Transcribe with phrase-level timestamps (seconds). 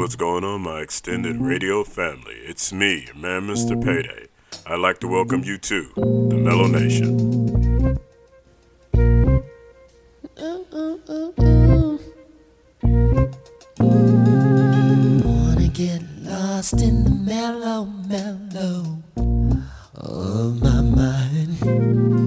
[0.00, 1.44] What's going on, my extended mm-hmm.
[1.44, 2.36] radio family?
[2.36, 3.72] It's me, your man, Mr.
[3.72, 3.82] Mm-hmm.
[3.82, 4.28] Payday.
[4.64, 7.98] I'd like to welcome you to the Mellow Nation.
[15.22, 19.02] Wanna get lost in the mellow, mellow
[19.96, 22.19] of my mind.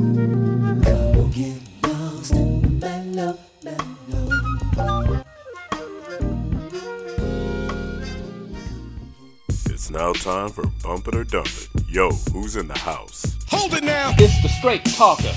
[9.93, 11.69] Now time for Bump It or Dump It.
[11.87, 13.37] Yo, who's in the house?
[13.47, 14.11] Hold it now.
[14.17, 15.31] It's the straight talker,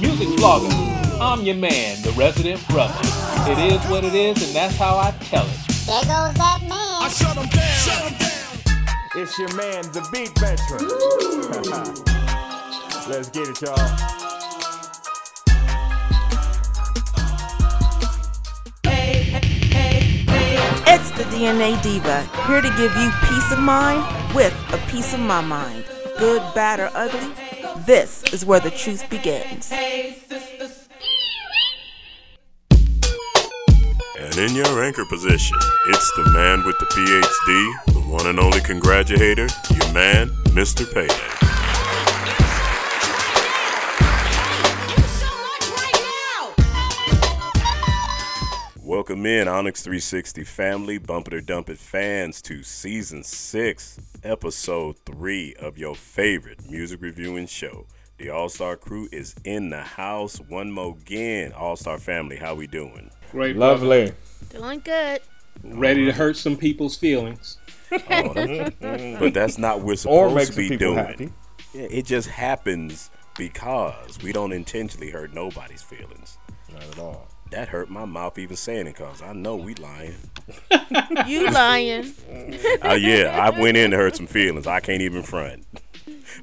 [0.00, 0.70] music blogger.
[1.18, 2.94] I'm your man, the resident brother.
[3.50, 5.56] It is what it is, and that's how I tell it.
[5.86, 7.10] There goes that I man.
[7.10, 7.78] shut him down.
[7.78, 9.22] Shut him down.
[9.22, 10.88] It's your man, the beat veteran.
[13.08, 14.21] Let's get it, y'all.
[21.22, 24.02] The DNA Diva, here to give you peace of mind
[24.34, 25.84] with a piece of my mind.
[26.18, 27.32] Good, bad, or ugly,
[27.84, 29.70] this is where the truth begins.
[34.18, 38.60] And in your anchor position, it's the man with the PhD, the one and only
[38.60, 40.92] congratulator, your man, Mr.
[40.92, 41.51] Payday.
[48.92, 54.96] Welcome in, Onyx 360 family, Bump It or Dump It fans, to season six, episode
[55.06, 57.86] three of your favorite music reviewing show.
[58.18, 60.36] The All Star crew is in the house.
[60.46, 62.36] One more again, All Star family.
[62.36, 63.10] How we doing?
[63.30, 63.56] Great.
[63.56, 64.12] Lovely.
[64.50, 65.22] Doing good.
[65.64, 67.56] Ready to hurt some people's feelings.
[67.92, 67.96] Oh,
[68.34, 70.96] that- but that's not what we're Or supposed to be doing.
[70.98, 71.32] happy.
[71.72, 76.36] Yeah, it just happens because we don't intentionally hurt nobody's feelings.
[76.70, 77.31] Not at all.
[77.52, 80.16] That hurt my mouth even saying it because I know we lying.
[81.26, 82.12] You lying.
[82.82, 84.66] Uh, yeah, I went in to hurt some feelings.
[84.66, 85.64] I can't even front.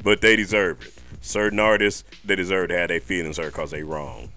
[0.04, 0.94] But they deserve it.
[1.22, 4.30] Certain artists, they deserve to have their feelings hurt because they wrong.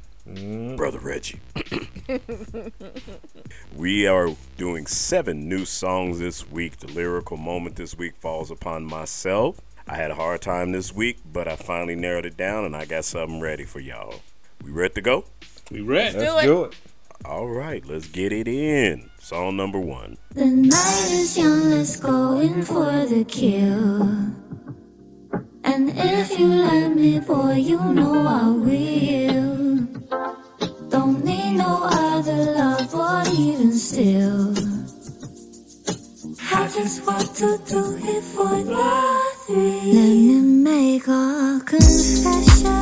[0.76, 1.40] Brother Reggie.
[3.76, 6.78] we are doing seven new songs this week.
[6.78, 9.60] The lyrical moment this week falls upon myself.
[9.86, 12.86] I had a hard time this week, but I finally narrowed it down and I
[12.86, 14.20] got something ready for y'all.
[14.62, 15.24] We ready to go?
[15.72, 16.18] We ready?
[16.18, 16.74] Let's do it.
[17.24, 19.08] All right, let's get it in.
[19.18, 20.18] Song number one.
[20.34, 24.02] The night is young, let's go in for the kill.
[25.64, 29.76] And if you let me, boy, you know I will.
[30.90, 34.52] Don't need no other love or even still.
[36.52, 39.92] I just want to do it for the three.
[39.94, 42.81] Let me make a confession.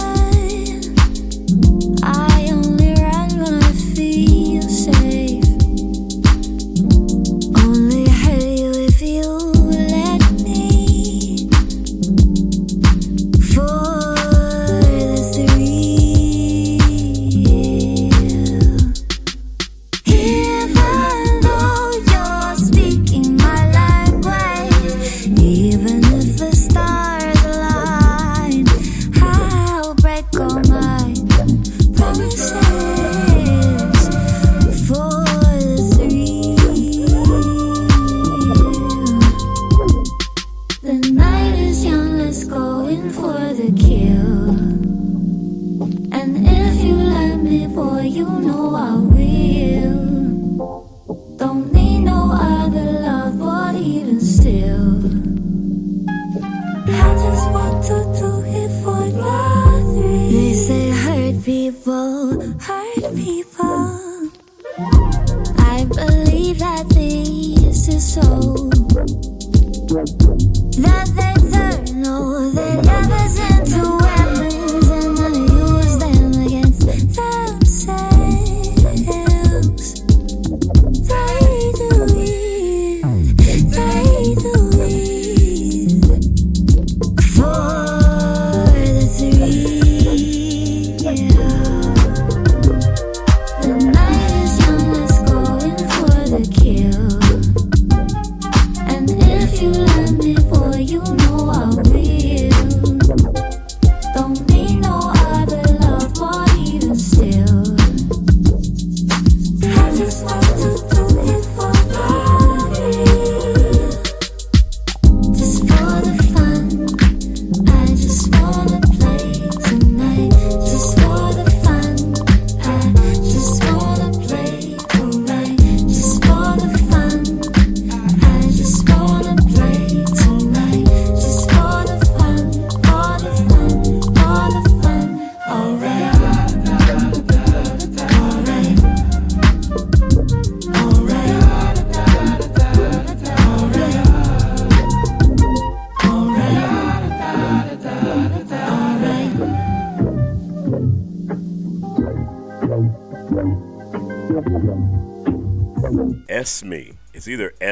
[110.01, 110.50] just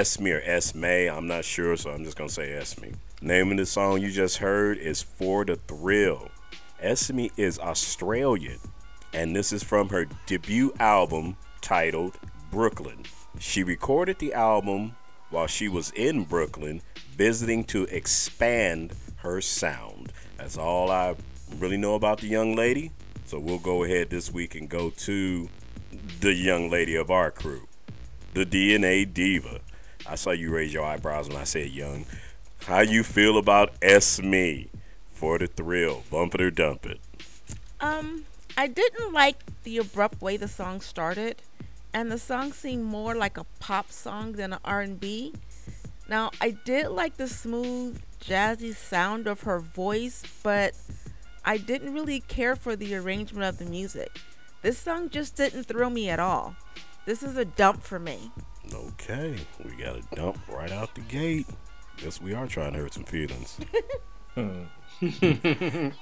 [0.08, 0.84] Esme or Esme.
[0.86, 2.94] I'm not sure, so I'm just gonna say Esme.
[3.20, 6.30] Name of the song you just heard is For the Thrill.
[6.80, 8.58] Esme is Australian,
[9.12, 12.18] and this is from her debut album titled
[12.50, 13.04] Brooklyn.
[13.38, 14.96] She recorded the album
[15.28, 16.80] while she was in Brooklyn
[17.14, 20.14] visiting to expand her sound.
[20.38, 21.16] That's all I
[21.58, 22.92] really know about the young lady.
[23.26, 25.50] So we'll go ahead this week and go to
[26.22, 27.68] the young lady of our crew,
[28.32, 29.60] the DNA diva.
[30.08, 32.06] I saw you raise your eyebrows when I said young.
[32.64, 34.68] How you feel about Esme
[35.12, 36.02] for the thrill?
[36.10, 36.98] Bump it or dump it.
[37.80, 38.24] Um,
[38.56, 41.42] I didn't like the abrupt way the song started,
[41.92, 45.34] and the song seemed more like a pop song than an R&B.
[46.08, 50.74] Now, I did like the smooth, jazzy sound of her voice, but
[51.44, 54.18] I didn't really care for the arrangement of the music.
[54.62, 56.56] This song just didn't thrill me at all.
[57.04, 58.30] This is a dump for me.
[58.72, 61.46] Okay, we got a dump right out the gate.
[61.96, 63.58] Guess we are trying to hurt some feelings.
[64.36, 65.92] All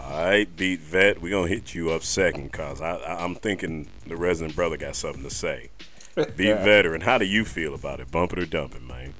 [0.00, 1.20] right, beat vet.
[1.20, 4.96] We're gonna hit you up second, cause I, I I'm thinking the resident brother got
[4.96, 5.70] something to say.
[6.36, 8.10] Beat veteran, how do you feel about it?
[8.10, 9.12] Bump it or dump it, man?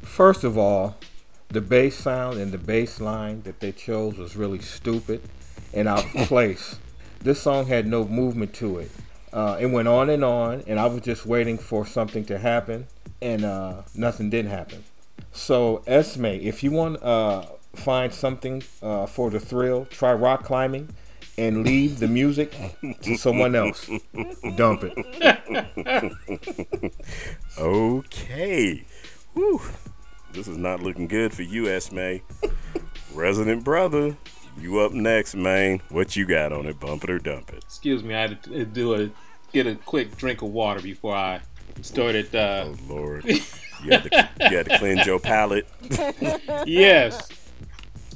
[0.00, 0.96] First of all,
[1.48, 5.20] the bass sound and the bass line that they chose was really stupid
[5.74, 6.78] and out of place.
[7.20, 8.90] This song had no movement to it.
[9.36, 12.86] Uh, it went on and on, and I was just waiting for something to happen,
[13.20, 14.82] and uh, nothing did happen.
[15.30, 20.44] So, Esme, if you want to uh, find something uh, for the thrill, try rock
[20.44, 20.88] climbing
[21.36, 22.54] and leave the music
[23.02, 23.90] to someone else.
[24.56, 26.92] Dump it.
[27.58, 28.84] Okay.
[29.34, 29.60] Whew.
[30.32, 32.16] This is not looking good for you, Esme.
[33.14, 34.16] Resident brother,
[34.58, 35.80] you up next, man.
[35.90, 36.80] What you got on it?
[36.80, 37.62] Bump it or dump it?
[37.64, 39.10] Excuse me, I had to do a
[39.56, 41.40] get a quick drink of water before I
[41.80, 42.34] started.
[42.34, 43.40] Uh, Oh Lord, you
[43.90, 45.66] had to, you had to cleanse your palate.
[46.66, 47.28] yes.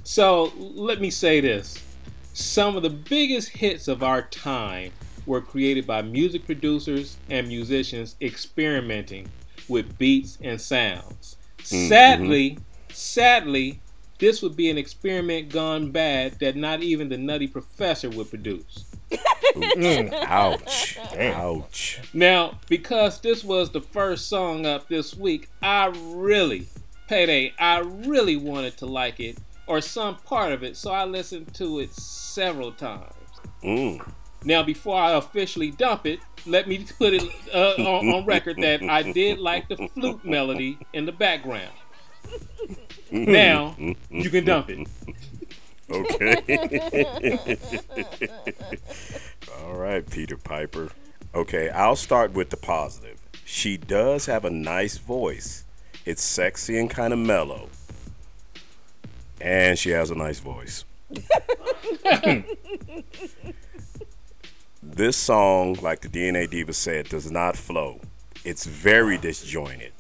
[0.05, 1.83] So let me say this:
[2.35, 4.93] some of the biggest hits of our time
[5.25, 9.31] were created by music producers and musicians experimenting
[9.69, 11.37] with beats and sounds.
[11.63, 12.59] Sadly,
[12.91, 13.81] sadly,
[14.19, 18.90] this would be an experiment gone bad that not even the Nutty Professor would produce.
[20.15, 20.99] Ouch!
[21.19, 22.01] Ouch!
[22.13, 26.69] Now, because this was the first song up this week, I really,
[27.09, 31.55] Payday, I really wanted to like it or some part of it, so I listened
[31.55, 33.13] to it several times.
[33.63, 34.05] Mm.
[34.45, 37.23] Now, before I officially dump it, let me put it
[37.55, 41.73] uh, on, on record that I did like the flute melody in the background.
[43.13, 43.75] Now,
[44.09, 44.87] you can dump it.
[45.91, 47.57] Okay.
[49.59, 50.91] All right, Peter Piper.
[51.35, 53.21] Okay, I'll start with the positive.
[53.45, 55.65] She does have a nice voice.
[56.05, 57.69] It's sexy and kind of mellow.
[59.41, 60.85] And she has a nice voice.
[64.83, 68.01] this song, like the DNA Diva said, does not flow.
[68.45, 69.93] It's very disjointed.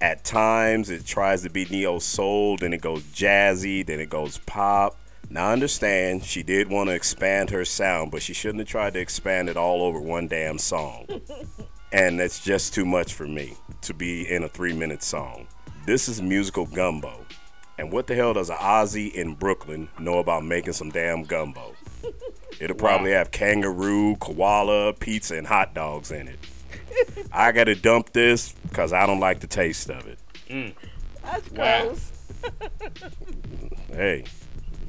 [0.00, 4.38] At times, it tries to be neo soul, then it goes jazzy, then it goes
[4.38, 4.96] pop.
[5.30, 8.94] Now, I understand she did want to expand her sound, but she shouldn't have tried
[8.94, 11.06] to expand it all over one damn song.
[11.92, 15.46] and that's just too much for me to be in a three minute song.
[15.86, 17.24] This is musical gumbo.
[17.78, 21.74] And what the hell does an Aussie in Brooklyn know about making some damn gumbo?
[22.60, 26.38] It'll probably have kangaroo, koala, pizza, and hot dogs in it.
[27.30, 30.18] I gotta dump this because I don't like the taste of it.
[30.48, 30.72] Mm.
[31.22, 31.84] That's Wow.
[31.84, 32.12] gross.
[33.92, 34.24] Hey,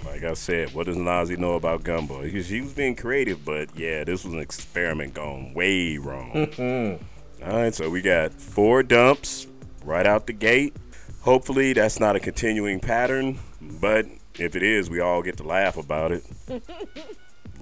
[0.06, 2.22] like I said, what does Nazi know about gumbo?
[2.22, 6.32] He, he was being creative, but yeah, this was an experiment gone way wrong.
[6.34, 7.04] Mm-hmm.
[7.44, 9.48] All right, so we got four dumps
[9.84, 10.76] right out the gate.
[11.22, 14.06] Hopefully, that's not a continuing pattern, but
[14.38, 16.24] if it is, we all get to laugh about it.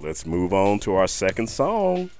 [0.00, 2.10] Let's move on to our second song.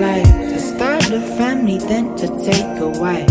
[0.00, 0.26] Life.
[0.52, 3.30] To start a family, then to take a wife.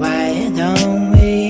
[0.00, 1.43] Why don't we?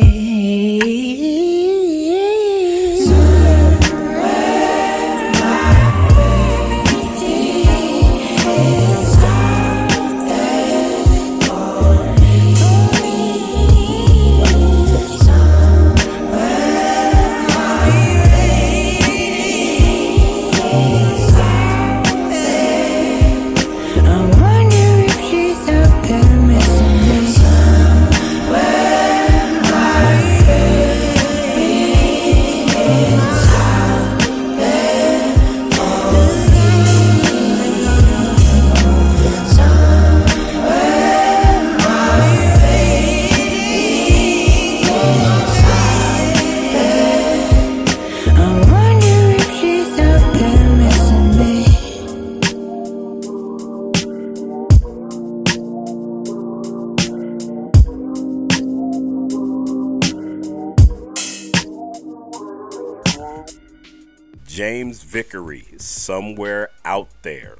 [66.24, 67.56] Somewhere out there.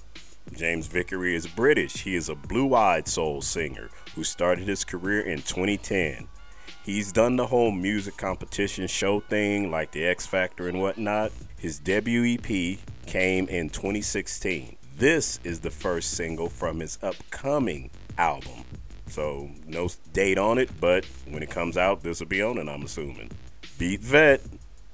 [0.57, 2.03] James Vickery is British.
[2.03, 6.29] He is a blue eyed soul singer who started his career in 2010.
[6.83, 11.31] He's done the whole music competition show thing like the X Factor and whatnot.
[11.59, 14.77] His debut EP came in 2016.
[14.97, 18.65] This is the first single from his upcoming album.
[19.09, 22.69] So, no date on it, but when it comes out, this will be on it,
[22.69, 23.31] I'm assuming.
[23.77, 24.41] Beat Vet,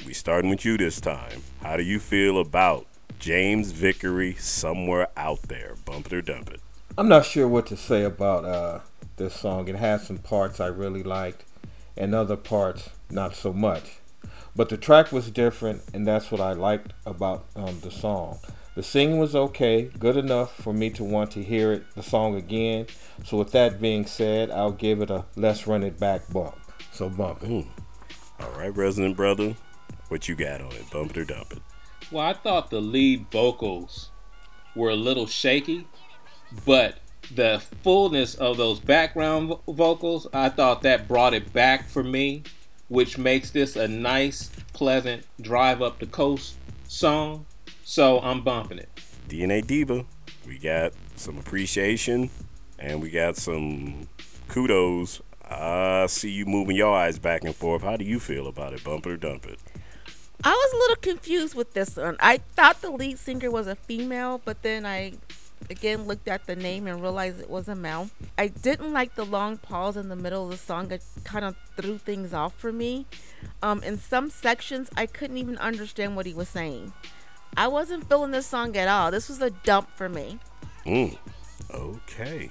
[0.04, 1.42] we starting with you this time.
[1.62, 2.86] How do you feel about
[3.20, 5.74] James Vickery somewhere out there?
[5.84, 6.60] Bump it or dump it.
[6.96, 8.80] I'm not sure what to say about uh,
[9.16, 9.68] this song.
[9.68, 11.44] It has some parts I really liked,
[11.98, 13.98] and other parts not so much.
[14.56, 18.38] But the track was different, and that's what I liked about um, the song.
[18.74, 22.34] The singing was okay, good enough for me to want to hear it, the song
[22.34, 22.86] again.
[23.24, 26.58] So with that being said, I'll give it a let's run it back bump.
[26.90, 27.66] So bump it.
[28.40, 29.56] All right, resident brother,
[30.08, 30.90] what you got on it?
[30.90, 31.58] Bump it or dump it?
[32.10, 34.10] Well, I thought the lead vocals
[34.74, 35.86] were a little shaky,
[36.66, 36.98] but
[37.32, 42.42] the fullness of those background vo- vocals, I thought that brought it back for me,
[42.88, 46.54] which makes this a nice, pleasant drive up the coast
[46.88, 47.46] song.
[47.84, 48.88] So I'm bumping it.
[49.28, 50.04] DNA Diva,
[50.46, 52.30] we got some appreciation
[52.78, 54.08] and we got some
[54.48, 55.22] kudos.
[55.48, 57.82] I see you moving your eyes back and forth.
[57.82, 58.82] How do you feel about it?
[58.82, 59.60] Bump it or dump it?
[60.42, 62.16] I was a little confused with this one.
[62.18, 65.12] I thought the lead singer was a female, but then I
[65.68, 68.10] again looked at the name and realized it was a male.
[68.38, 70.90] I didn't like the long pause in the middle of the song.
[70.90, 73.04] It kind of threw things off for me.
[73.62, 76.94] Um, in some sections, I couldn't even understand what he was saying.
[77.56, 79.10] I wasn't feeling this song at all.
[79.10, 80.38] This was a dump for me.
[80.86, 81.18] Mm.
[81.70, 82.50] Okay.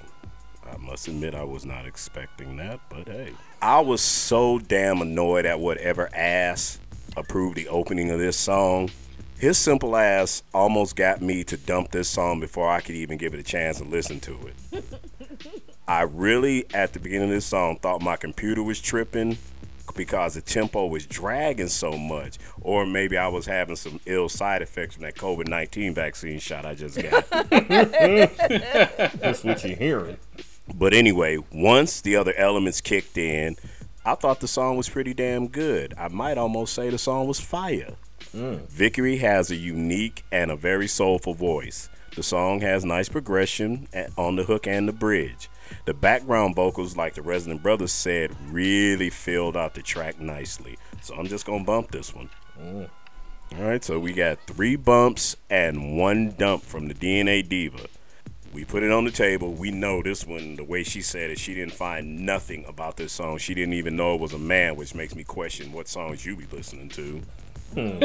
[0.71, 3.33] I must admit I was not expecting that, but hey.
[3.61, 6.79] I was so damn annoyed at whatever ass
[7.17, 8.89] approved the opening of this song.
[9.37, 13.33] His simple ass almost got me to dump this song before I could even give
[13.33, 14.37] it a chance to listen to
[14.71, 14.83] it.
[15.87, 19.37] I really, at the beginning of this song, thought my computer was tripping
[19.95, 24.61] because the tempo was dragging so much, or maybe I was having some ill side
[24.61, 27.29] effects from that COVID 19 vaccine shot I just got.
[29.19, 30.17] That's what you're hearing.
[30.73, 33.57] But anyway, once the other elements kicked in,
[34.09, 35.93] I thought the song was pretty damn good.
[35.95, 37.93] I might almost say the song was fire.
[38.33, 41.89] Vickery has a unique and a very soulful voice.
[42.15, 43.87] The song has nice progression
[44.17, 45.47] on the hook and the bridge.
[45.85, 50.79] The background vocals, like the Resident Brothers said, really filled out the track nicely.
[51.03, 52.31] So I'm just gonna bump this one.
[52.59, 52.89] Mm.
[53.59, 57.85] All right, so we got three bumps and one dump from the DNA Diva.
[58.53, 59.53] We put it on the table.
[59.53, 63.11] We know this one, the way she said it, she didn't find nothing about this
[63.11, 63.37] song.
[63.37, 66.35] She didn't even know it was a man, which makes me question what songs you
[66.35, 67.21] be listening to.
[67.75, 67.99] Hmm.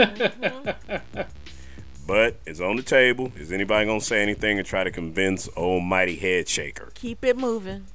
[2.06, 3.32] but it's on the table.
[3.36, 6.90] Is anybody gonna say anything and try to convince Almighty Head Shaker?
[6.94, 7.86] Keep it moving.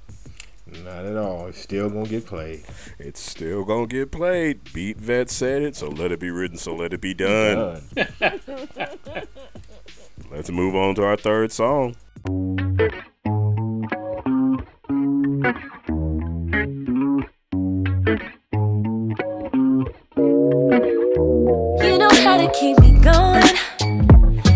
[0.84, 1.48] Not at all.
[1.48, 2.64] It's still gonna get played.
[2.98, 4.74] It's still gonna get played.
[4.74, 7.82] Beat Vet said it, so let it be written, so let it be done.
[7.96, 8.08] Done.
[10.32, 11.96] Let's move on to our third song.
[12.26, 12.32] You
[21.98, 23.56] know how to keep me going,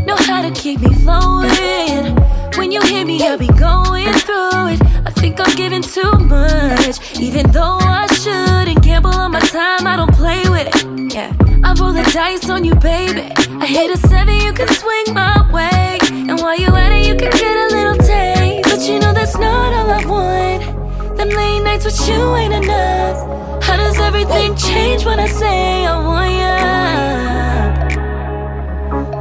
[0.06, 2.18] know how to keep me flowing.
[2.58, 4.82] When you hear me, I'll be going through it.
[5.06, 7.18] I think I'm giving too much.
[7.18, 10.68] Even though I shouldn't gamble on my time, I don't play with.
[11.14, 13.32] Yeah, I roll the dice on you, baby.
[13.62, 16.00] I hit a seven, you can swing my way.
[16.44, 18.70] While you at it, you can get a little taste.
[18.70, 20.62] But you know that's not all I want.
[21.16, 23.64] Them late nights with you ain't enough.
[23.64, 26.60] How does everything change when I say I want ya?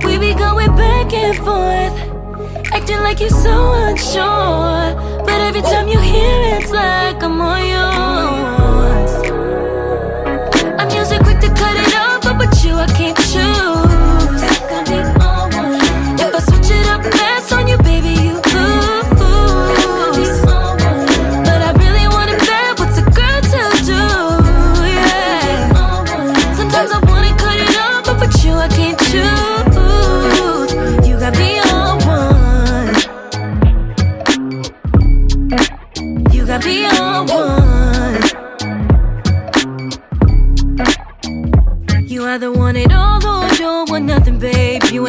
[0.05, 1.97] We be going back and forth,
[2.73, 5.23] acting like you're so unsure.
[5.25, 8.22] But every time you hear it, it's like I'm all yours.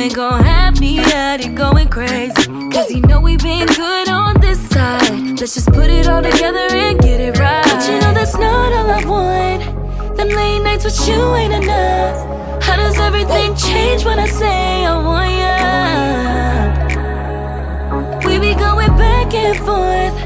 [0.04, 2.34] Ain't gon' have me at it going crazy.
[2.72, 5.40] Cause you know we been good on this side.
[5.40, 7.64] Let's just put it all together and get it right.
[7.64, 10.18] But you know that's not all I want.
[10.18, 12.62] Them late nights with you ain't enough.
[12.62, 15.54] How does everything change when I say I want ya?
[18.28, 20.18] We be going back and forth,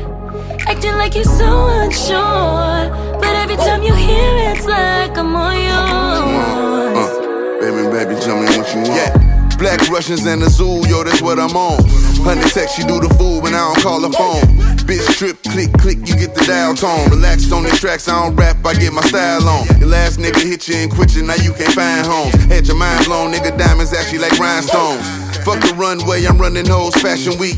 [0.67, 2.89] acting like you're so unsure.
[3.21, 6.97] But every time you hear it, it's like I'm all yours.
[6.97, 8.95] Uh, baby, baby, tell me what you want.
[8.95, 9.26] Yeah.
[9.57, 11.83] Black Russians and zoo, yo, that's what I'm on.
[12.21, 14.45] Honey text, she do the fool when I don't call her phone.
[14.85, 17.09] Bitch trip, click, click, you get the dial tone.
[17.09, 19.65] Relaxed on these tracks, I don't rap, I get my style on.
[19.79, 22.33] Your last nigga hit you and quit you, now you can't find homes.
[22.45, 25.26] Had your mind blown, nigga, diamonds actually like rhinestones.
[25.47, 27.55] Fuck the runway, I'm running hoes fashion week.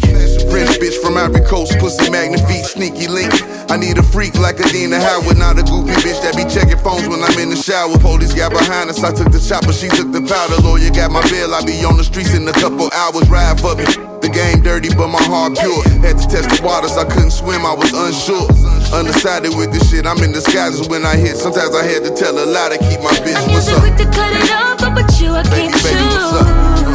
[0.53, 3.33] French bitch from Ivory Coast, pussy magnifique, sneaky link.
[3.65, 7.09] I need a freak like Adina Howard, not a goofy bitch that be checking phones
[7.09, 7.97] when I'm in the shower.
[7.97, 10.61] Police got behind us, I took the chopper, she took the powder.
[10.61, 13.73] Lawyer got my bail, I be on the streets in a couple hours, ride for
[13.73, 13.89] me.
[14.21, 15.81] The game dirty, but my heart pure.
[16.05, 18.45] Had to test the waters, I couldn't swim, I was unsure.
[18.93, 21.41] Undecided with this shit, I'm in disguises when I hit.
[21.41, 23.33] Sometimes I had to tell a lie to keep my bitch.
[23.33, 23.81] I'm What's up?
[23.81, 26.88] quick to cut it off, but with you I can't baby, what's choose.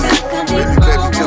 [0.46, 1.23] Baby, tell me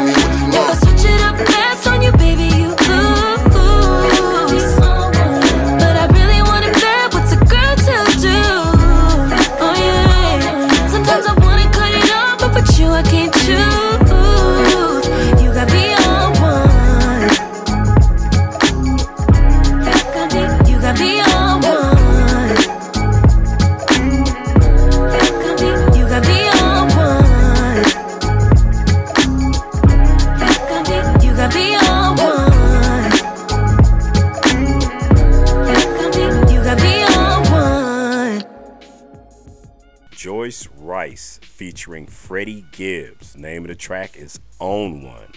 [41.77, 43.37] featuring Freddie Gibbs.
[43.37, 45.31] Name of the track is Own One.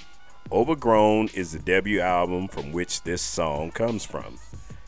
[0.50, 4.38] Overgrown is the debut album from which this song comes from.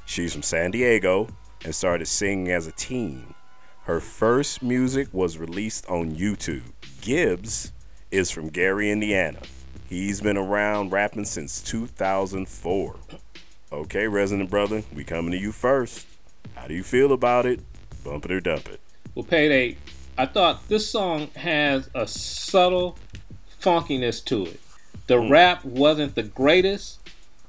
[0.06, 1.28] She's from San Diego
[1.62, 3.34] and started singing as a teen.
[3.82, 6.72] Her first music was released on YouTube.
[7.02, 7.70] Gibbs
[8.10, 9.40] is from Gary, Indiana.
[9.90, 12.96] He's been around rapping since 2004.
[13.70, 16.06] Okay, resident brother, we coming to you first.
[16.54, 17.60] How do you feel about it?
[18.02, 18.80] Bump it or dump it.
[19.14, 19.76] Well, Payday,
[20.22, 22.96] I thought this song has a subtle
[23.60, 24.60] funkiness to it.
[25.08, 27.00] The rap wasn't the greatest,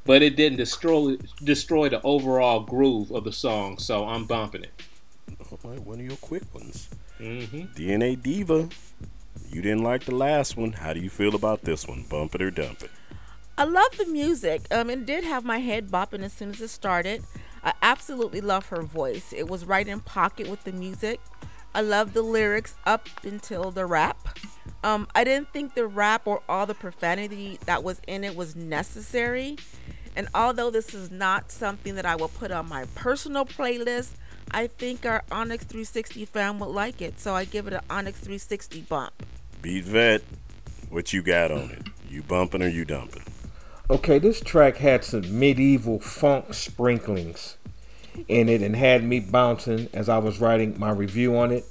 [0.05, 4.71] but it didn't destroy destroy the overall groove of the song, so I'm bumping it.
[5.51, 6.89] All right, one of your quick ones.
[7.19, 7.43] hmm
[7.75, 8.69] DNA Diva,
[9.51, 10.71] you didn't like the last one.
[10.71, 12.05] How do you feel about this one?
[12.09, 12.89] Bump it or dump it?
[13.55, 14.65] I love the music.
[14.71, 17.23] Um, it did have my head bopping as soon as it started.
[17.63, 19.31] I absolutely love her voice.
[19.31, 21.19] It was right in pocket with the music.
[21.75, 24.39] I love the lyrics up until the rap.
[24.83, 28.55] Um, I didn't think the rap or all the profanity that was in it was
[28.55, 29.57] necessary.
[30.15, 34.12] And although this is not something that I will put on my personal playlist,
[34.51, 37.19] I think our Onyx 360 fan would like it.
[37.19, 39.25] So I give it an Onyx 360 bump.
[39.62, 40.21] Beat Vet,
[40.89, 41.88] what you got on it?
[42.09, 43.23] You bumping or you dumping?
[43.89, 47.57] Okay, this track had some medieval funk sprinklings
[48.28, 51.65] in it and had me bouncing as I was writing my review on it.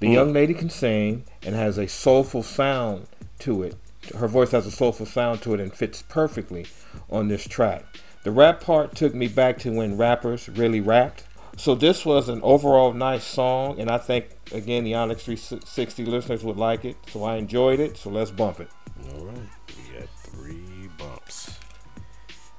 [0.00, 0.12] The hmm.
[0.12, 3.06] young lady can sing and has a soulful sound
[3.40, 3.76] to it.
[4.16, 6.66] Her voice has a soulful sound to it and fits perfectly
[7.10, 7.84] on this track.
[8.22, 11.24] The rap part took me back to when rappers really rapped.
[11.56, 16.44] So this was an overall nice song, and I think again the Onyx 360 listeners
[16.44, 16.96] would like it.
[17.10, 17.96] So I enjoyed it.
[17.96, 18.68] So let's bump it.
[19.14, 21.58] All right, we got three bumps.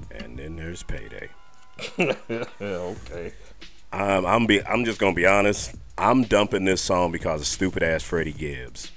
[0.10, 1.30] And then there's payday.
[2.62, 3.34] okay.
[3.92, 5.76] Um, I'm be I'm just gonna be honest.
[5.98, 8.92] I'm dumping this song because of stupid ass Freddie Gibbs.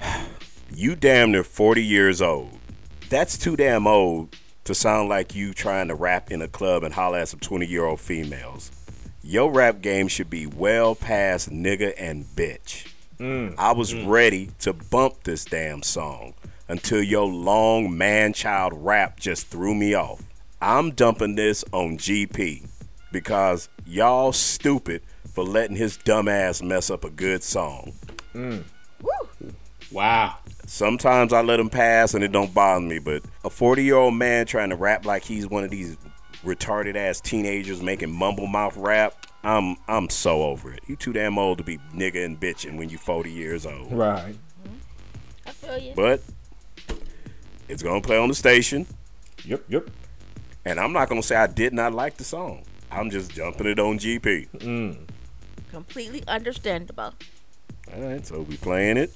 [0.74, 2.58] you damn near 40 years old.
[3.10, 6.94] That's too damn old to sound like you trying to rap in a club and
[6.94, 8.70] holler at some 20 year old females.
[9.22, 12.90] Your rap game should be well past nigga and bitch.
[13.58, 16.34] I was ready to bump this damn song
[16.68, 20.22] until your long man child rap just threw me off.
[20.64, 22.66] I'm dumping this on GP
[23.12, 25.02] because y'all stupid
[25.34, 27.92] for letting his dumb ass mess up a good song.
[28.34, 28.64] Mm.
[29.92, 30.38] Wow.
[30.64, 34.14] Sometimes I let him pass and it don't bother me, but a 40 year old
[34.14, 35.98] man trying to rap like he's one of these
[36.42, 40.80] retarded ass teenagers making mumble mouth rap, I'm I'm so over it.
[40.86, 43.92] You too damn old to be nigga and bitching when you 40 years old.
[43.92, 44.34] Right.
[44.64, 45.46] Mm-hmm.
[45.46, 45.92] I feel you.
[45.94, 46.22] But
[47.68, 48.86] it's gonna play on the station,
[49.44, 49.64] Yep.
[49.68, 49.90] Yep.
[50.64, 52.64] And I'm not gonna say I did not like the song.
[52.90, 54.98] I'm just jumping it on GP.
[55.70, 57.12] Completely understandable.
[57.92, 59.12] All right, so we playing it,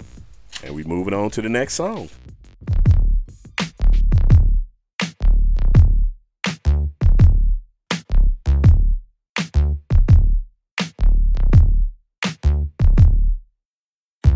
[0.62, 2.08] and we moving on to the next song.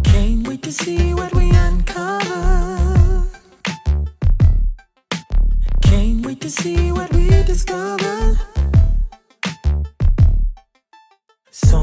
[0.04, 1.41] Can't wait to see what we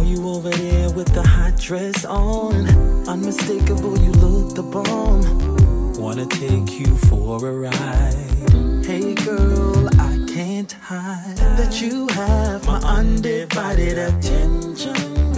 [0.10, 2.68] you over there with the hot dress on.
[3.08, 5.94] Unmistakable, you look the bomb.
[5.94, 8.86] Wanna take you for a ride.
[8.86, 15.29] Hey girl, I can't hide that you have my undivided attention.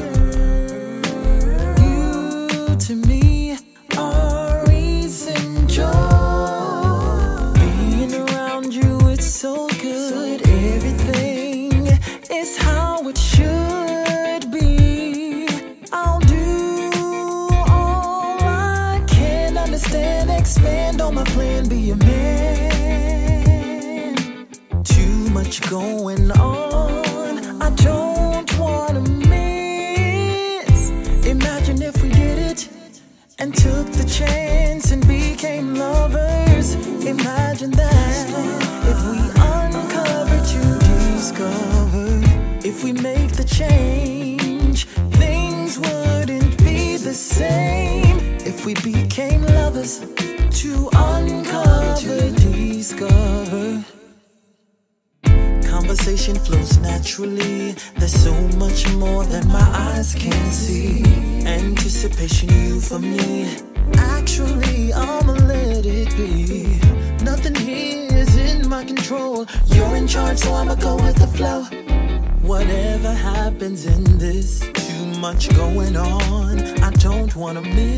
[77.54, 77.91] Wanna miss.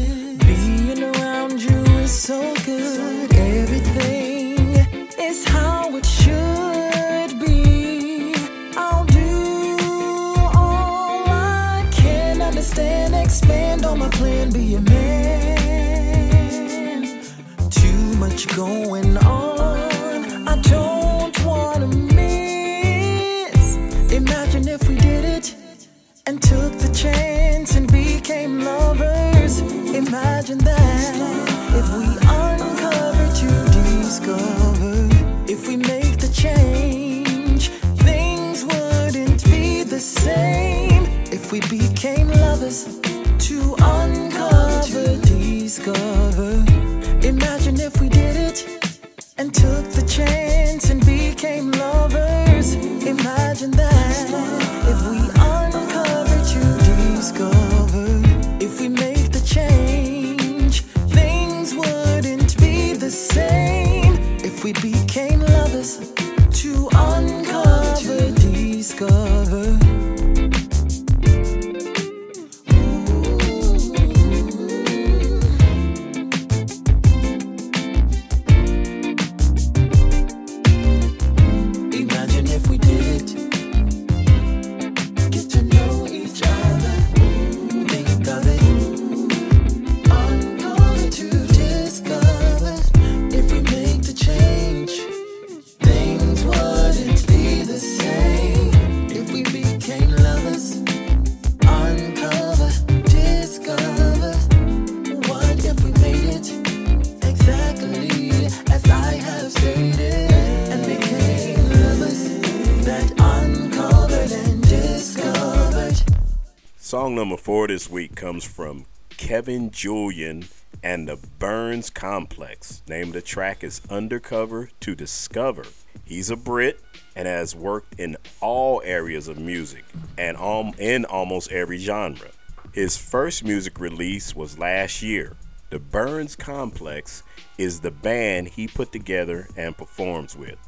[117.74, 118.86] This week comes from
[119.18, 120.46] Kevin Julian
[120.84, 122.84] and the Burns Complex.
[122.88, 125.66] Name of the track is Undercover to Discover.
[126.06, 126.80] He's a Brit
[127.16, 129.86] and has worked in all areas of music
[130.20, 130.38] and
[130.78, 132.30] in almost every genre.
[132.74, 135.36] His first music release was last year.
[135.72, 137.24] The Burns Complex
[137.58, 140.60] is the band he put together and performs with.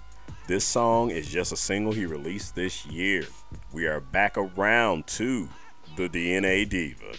[0.47, 3.25] This song is just a single he released this year.
[3.71, 5.49] We are back around to
[5.95, 7.13] the DNA Diva.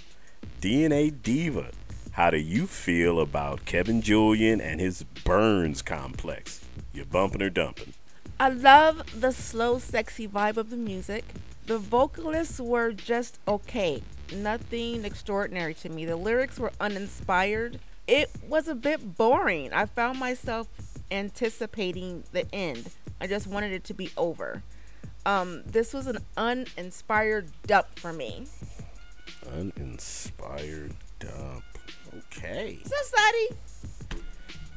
[0.61, 1.71] DNA Diva,
[2.13, 6.61] how do you feel about Kevin Julian and his Burns Complex?
[6.93, 7.95] You bumping or dumping?
[8.39, 11.25] I love the slow, sexy vibe of the music.
[11.65, 14.03] The vocalists were just okay.
[14.35, 16.05] Nothing extraordinary to me.
[16.05, 17.81] The lyrics were uninspired.
[18.07, 19.73] It was a bit boring.
[19.73, 20.69] I found myself
[21.11, 22.91] anticipating the end.
[23.23, 24.63] I just wanted it to be over.
[25.27, 28.47] Um, this was an uninspired dump for me.
[29.53, 31.65] Uninspired dump.
[32.17, 32.79] Okay.
[32.85, 33.61] Society.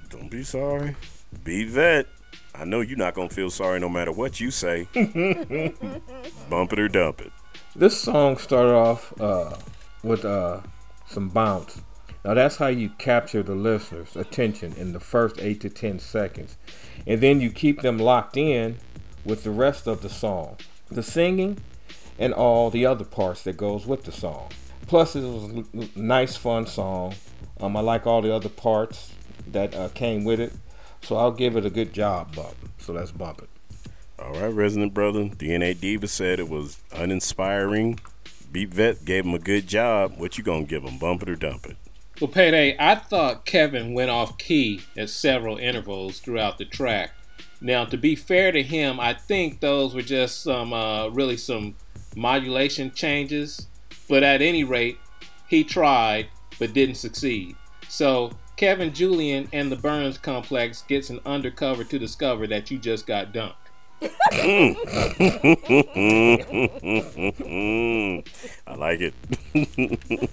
[0.09, 0.95] Don't be sorry.
[1.43, 2.07] Beat Vet.
[2.55, 4.87] I know you're not gonna feel sorry no matter what you say.
[6.49, 7.31] Bump it or dump it.
[7.75, 9.55] This song started off uh,
[10.01, 10.61] with uh,
[11.07, 11.83] some bounce.
[12.25, 16.57] Now that's how you capture the listener's attention in the first eight to ten seconds,
[17.05, 18.79] and then you keep them locked in
[19.25, 20.57] with the rest of the song,
[20.89, 21.57] the singing,
[22.17, 24.49] and all the other parts that goes with the song.
[24.87, 27.15] Plus, it was a nice, fun song.
[27.59, 29.13] Um, I like all the other parts
[29.47, 30.53] that uh, came with it,
[31.01, 32.55] so I'll give it a good job bump.
[32.79, 33.49] So let's bump it.
[34.17, 35.25] All right, resident brother.
[35.25, 37.99] DNA Diva said it was uninspiring.
[38.51, 40.15] Beat Vet gave him a good job.
[40.17, 40.97] What you gonna give him?
[40.97, 41.77] Bump it or dump it?
[42.19, 47.11] Well, Payday, I thought Kevin went off key at several intervals throughout the track.
[47.61, 51.75] Now, to be fair to him, I think those were just some, uh, really some
[52.15, 53.67] modulation changes.
[54.07, 54.97] But at any rate,
[55.47, 57.55] he tried but didn't succeed.
[57.87, 63.07] So, Kevin Julian and the Burns Complex gets an undercover to discover that you just
[63.07, 63.55] got dumped.
[64.01, 64.05] I
[68.77, 69.13] like it.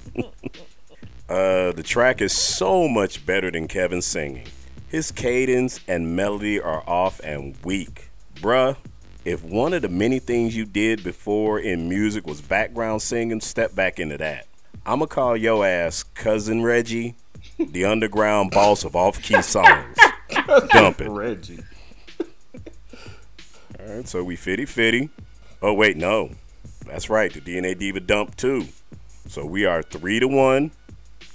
[1.28, 4.46] uh, the track is so much better than Kevin singing.
[4.88, 8.10] His cadence and melody are off and weak.
[8.36, 8.76] Bruh,
[9.24, 13.74] if one of the many things you did before in music was background singing, step
[13.74, 14.46] back into that.
[14.84, 17.16] I'ma call yo ass Cousin Reggie,
[17.58, 19.96] the underground boss of off key songs.
[20.68, 21.10] Dump it.
[21.10, 21.64] Reggie.
[23.80, 25.10] All right, so we fitty fitty.
[25.60, 26.30] Oh wait, no,
[26.84, 27.32] that's right.
[27.32, 28.66] The DNA Diva dumped too.
[29.26, 30.70] So we are three to one.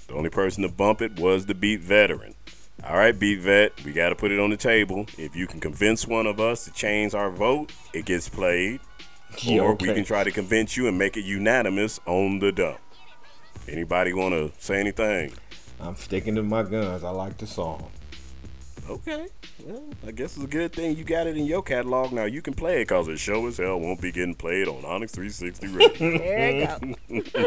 [0.08, 2.36] The only person to bump it was the beat veteran.
[2.84, 5.06] All right, beat vet, we got to put it on the table.
[5.18, 8.80] If you can convince one of us to change our vote, it gets played.
[9.40, 9.90] Yeah, or okay.
[9.90, 12.80] we can try to convince you and make it unanimous on the dump.
[13.68, 15.34] Anybody want to say anything?
[15.80, 17.04] I'm sticking to my guns.
[17.04, 17.90] I like the song.
[18.90, 19.28] Okay.
[19.64, 22.12] Well, I guess it's a good thing you got it in your catalog.
[22.12, 24.84] Now you can play it because it sure as hell won't be getting played on
[24.84, 25.68] Onyx 360
[26.08, 26.18] Radio.
[26.18, 27.42] There you go.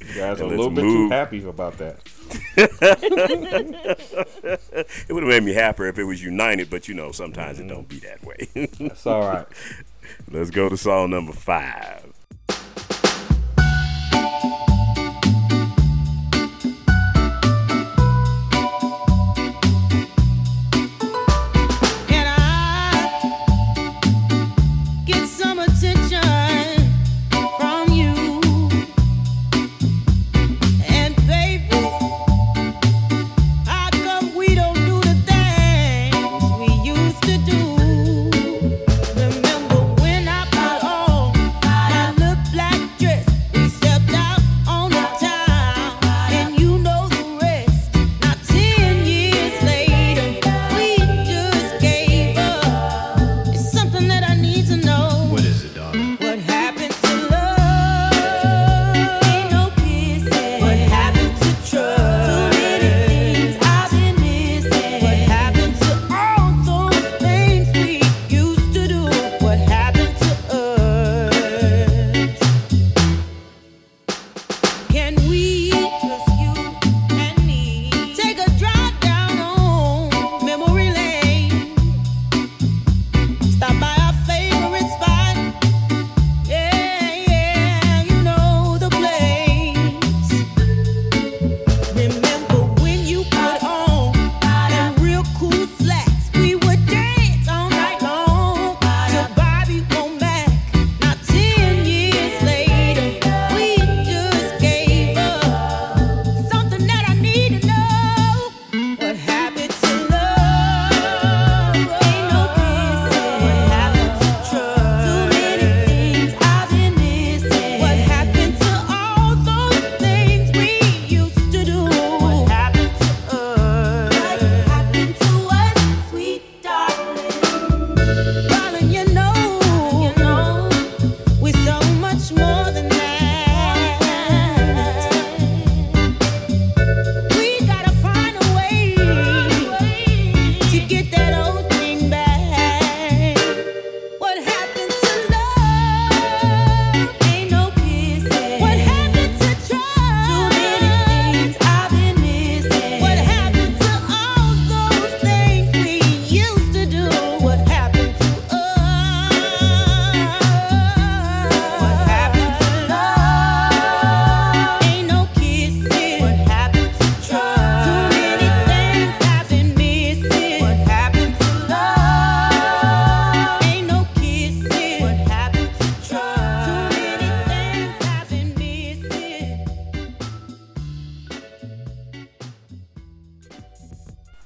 [0.00, 1.08] You guys are a little bit move.
[1.08, 2.00] too happy about that.
[2.56, 2.70] it
[5.12, 7.88] would have made me happier if it was united, but you know, sometimes it don't
[7.88, 8.48] be that way.
[8.78, 9.46] That's all right.
[10.30, 11.99] Let's go to song number five.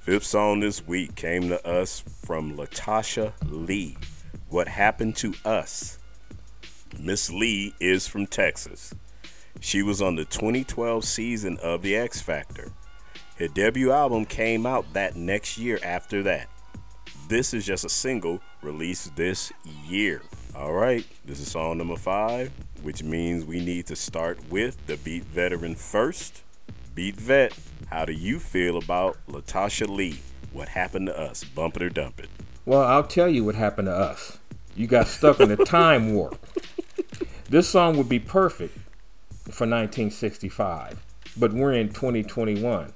[0.04, 3.96] Fifth song this week came to us from Latasha Lee.
[4.50, 5.98] What happened to us?
[7.00, 8.92] Miss Lee is from Texas.
[9.60, 12.70] She was on the 2012 season of The X Factor.
[13.38, 16.50] Her debut album came out that next year after that.
[17.30, 19.54] This is just a single released this
[19.86, 20.20] year.
[20.54, 24.98] All right, this is song number five, which means we need to start with the
[24.98, 26.42] beat veteran first.
[26.94, 30.20] Beat vet, how do you feel about Latasha Lee?
[30.52, 31.44] What happened to us?
[31.44, 32.28] Bump it or dump it?
[32.64, 34.38] Well, I'll tell you what happened to us.
[34.76, 36.38] You got stuck in a time warp.
[37.48, 38.76] This song would be perfect
[39.44, 41.02] for 1965,
[41.36, 42.92] but we're in 2021.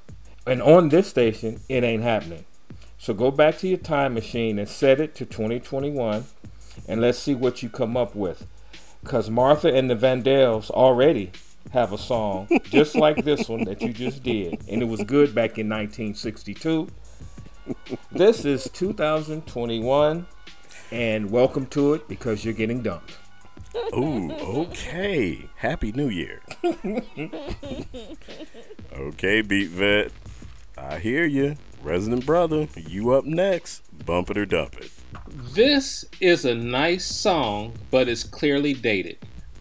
[0.46, 2.44] And on this station, it ain't happening.
[2.96, 6.24] So go back to your time machine and set it to 2021
[6.86, 8.46] and let's see what you come up with.
[9.02, 11.30] Because Martha and the Vandellas already
[11.72, 15.34] have a song just like this one that you just did, and it was good
[15.34, 16.88] back in 1962.
[18.10, 20.26] This is 2021,
[20.90, 23.16] and welcome to it because you're getting dumped.
[23.94, 25.48] Ooh, okay.
[25.56, 26.42] Happy New Year.
[28.92, 30.12] okay, beat vet.
[30.76, 31.56] I hear you.
[31.82, 33.82] Resident brother, you up next.
[34.04, 34.90] Bump it or dump it.
[35.28, 39.18] This is a nice song, but it's clearly dated.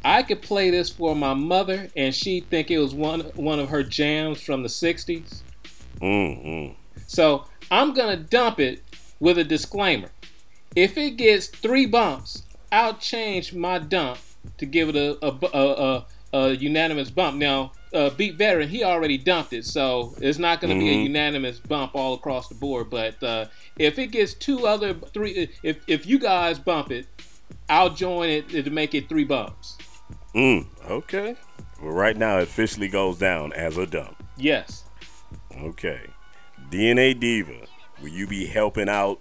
[0.10, 3.70] I could play this for my mother, and she'd think it was one one of
[3.70, 5.42] her jams from the '60s.
[6.02, 6.74] Mm-hmm.
[7.08, 8.84] So I'm gonna dump it
[9.20, 10.10] with a disclaimer.
[10.76, 14.20] If it gets three bumps, I'll change my dump
[14.58, 15.66] to give it a a, a,
[16.34, 17.38] a, a unanimous bump.
[17.38, 21.04] Now, uh, beat veteran, he already dumped it, so it's not gonna be a Mhm.
[21.04, 22.90] unanimous bump all across the board.
[22.90, 23.46] But uh,
[23.78, 27.08] if it gets two other three, if if you guys bump it,
[27.70, 29.78] I'll join it to make it three bumps.
[30.38, 31.36] Mm, okay.
[31.82, 34.24] Well, right now it officially goes down as a dump.
[34.38, 34.84] Yes.
[35.60, 36.02] Okay.
[36.70, 37.66] DNA Diva,
[38.00, 39.20] will you be helping out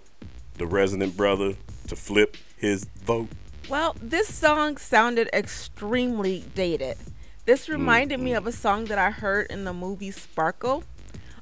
[0.59, 1.55] the resident brother
[1.87, 3.29] to flip his vote?
[3.67, 6.97] Well, this song sounded extremely dated.
[7.45, 10.83] This reminded me of a song that I heard in the movie Sparkle.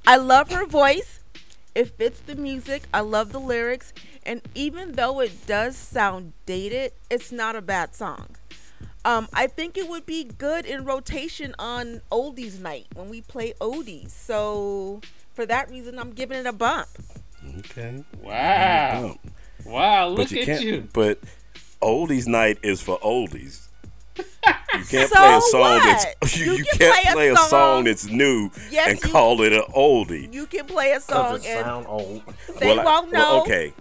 [0.07, 1.19] I love her voice.
[1.73, 2.83] It fits the music.
[2.93, 3.91] I love the lyrics.
[4.25, 8.37] And even though it does sound dated, it's not a bad song.
[9.05, 13.53] Um, I think it would be good in rotation on oldies night when we play
[13.61, 14.09] oldies.
[14.09, 14.99] So
[15.33, 16.87] for that reason, I'm giving it a bump.
[17.59, 18.03] Okay.
[18.21, 19.01] Wow.
[19.01, 19.19] Bump.
[19.65, 20.61] Wow, But look you at can't.
[20.63, 20.87] you.
[20.91, 21.19] But
[21.81, 23.67] oldies night is for oldies.
[24.17, 24.23] You
[24.89, 26.35] can't So play a song that's what?
[26.37, 29.03] you, You you can can't play a play a song- song that's new Yes, and
[29.03, 30.31] you- call it an oldie.
[30.33, 32.23] You can play a song it and sound old.
[32.59, 33.19] they Well, won't know.
[33.19, 33.73] well, okay,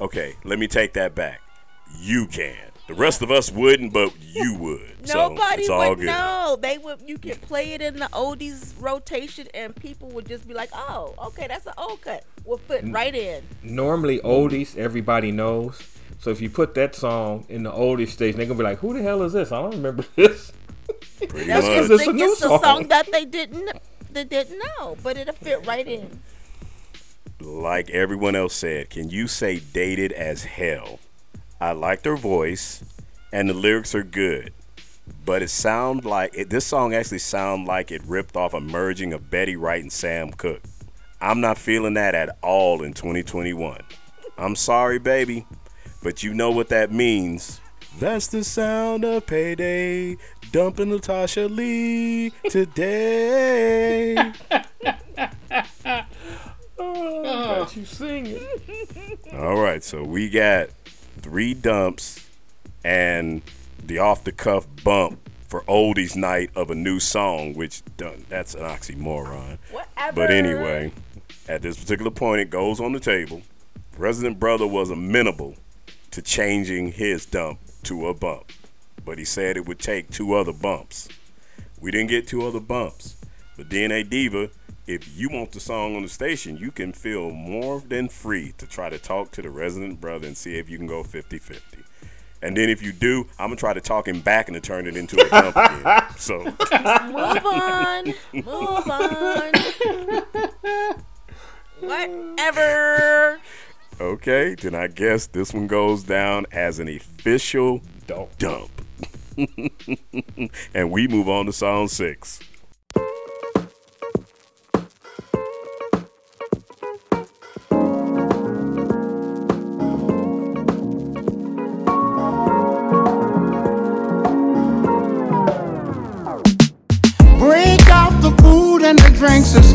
[0.00, 0.36] okay.
[0.44, 1.40] Let me take that back.
[1.98, 2.56] You can.
[2.90, 4.94] The rest of us wouldn't, but you would.
[5.08, 6.06] so Nobody it's all would good.
[6.06, 6.58] know.
[6.60, 7.00] They would.
[7.06, 11.14] You could play it in the oldies rotation, and people would just be like, "Oh,
[11.28, 12.24] okay, that's an old cut.
[12.44, 15.80] We'll fit right in." Normally, oldies, everybody knows.
[16.18, 18.92] So if you put that song in the oldies station, they're gonna be like, "Who
[18.92, 19.52] the hell is this?
[19.52, 20.52] I don't remember this."
[21.28, 21.74] Pretty That's much.
[21.74, 22.60] because This a new it's the song.
[22.62, 23.70] song that they didn't
[24.10, 26.20] they didn't know, but it'll fit right in.
[27.40, 30.98] like everyone else said, can you say dated as hell?
[31.60, 32.82] I liked her voice,
[33.32, 34.54] and the lyrics are good,
[35.26, 39.12] but it sound like it, this song actually sound like it ripped off a merging
[39.12, 40.62] of Betty Wright and Sam Cooke.
[41.20, 43.82] I'm not feeling that at all in 2021.
[44.38, 45.46] I'm sorry, baby,
[46.02, 47.60] but you know what that means.
[47.98, 50.16] That's the sound of payday,
[50.52, 54.32] dumping Latasha Lee today.
[56.82, 58.40] Oh, got you singing.
[59.34, 60.70] All right, so we got
[61.22, 62.26] three dumps
[62.84, 63.42] and
[63.84, 65.18] the off the cuff bump
[65.48, 67.82] for oldies night of a new song, which
[68.28, 69.58] that's an oxymoron.
[69.70, 70.12] Whatever.
[70.14, 70.92] But anyway,
[71.48, 73.42] at this particular point, it goes on the table.
[73.98, 75.56] Resident Brother was amenable
[76.12, 78.52] to changing his dump to a bump,
[79.04, 81.08] but he said it would take two other bumps.
[81.80, 83.16] We didn't get two other bumps.
[83.56, 84.50] But DNA Diva,
[84.86, 88.66] if you want the song on the station, you can feel more than free to
[88.66, 91.78] try to talk to the resident brother and see if you can go 50 50.
[92.42, 94.60] And then if you do, I'm going to try to talk him back and to
[94.62, 96.02] turn it into a dump again.
[96.16, 98.06] So, Move on.
[98.32, 99.52] Move on.
[101.80, 103.40] Whatever.
[104.00, 108.36] okay, then I guess this one goes down as an official Dump.
[108.38, 108.70] dump.
[110.74, 112.40] and we move on to song six.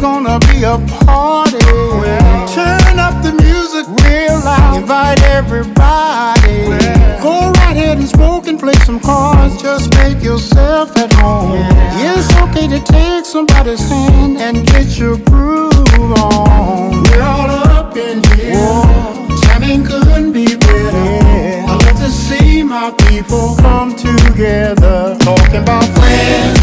[0.06, 1.58] Gonna be a party.
[2.54, 4.78] Turn up the music real loud.
[4.78, 6.60] Invite everybody.
[7.26, 9.60] Go right ahead and smoke and play some cards.
[9.60, 11.58] Just make yourself at home.
[12.08, 17.02] It's okay to take somebody's hand and get your groove on.
[17.06, 17.50] We're all
[17.80, 18.84] up in here.
[19.46, 21.08] Timing couldn't be better.
[21.72, 25.18] I love to see my people come together.
[25.22, 26.55] Talking about friends.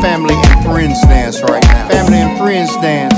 [0.00, 1.88] Family and friends dance right now.
[1.88, 3.14] Family and friends dance.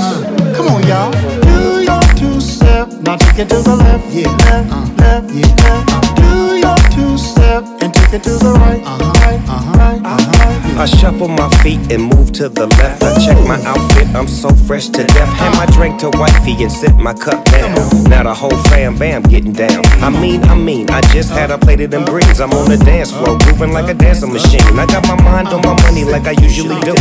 [0.55, 1.11] Come on, y'all.
[1.41, 2.89] Do your two step.
[3.03, 5.91] Now take it to the left, yeah, left, left, yeah, left.
[5.91, 6.15] Uh-huh.
[6.15, 9.10] Do your two step and take it to the right, right.
[10.77, 13.03] I shuffle my feet and move to the left.
[13.03, 15.29] I check my outfit, I'm so fresh to death.
[15.37, 17.75] Hand my drink to wifey and sit my cup down.
[18.09, 19.85] Now the whole fam bam getting down.
[20.01, 22.39] I mean, I mean, I just had a plate of them greens.
[22.39, 24.61] I'm on the dance floor, moving like a dancing machine.
[24.79, 26.95] I got my mind on my money like I usually do.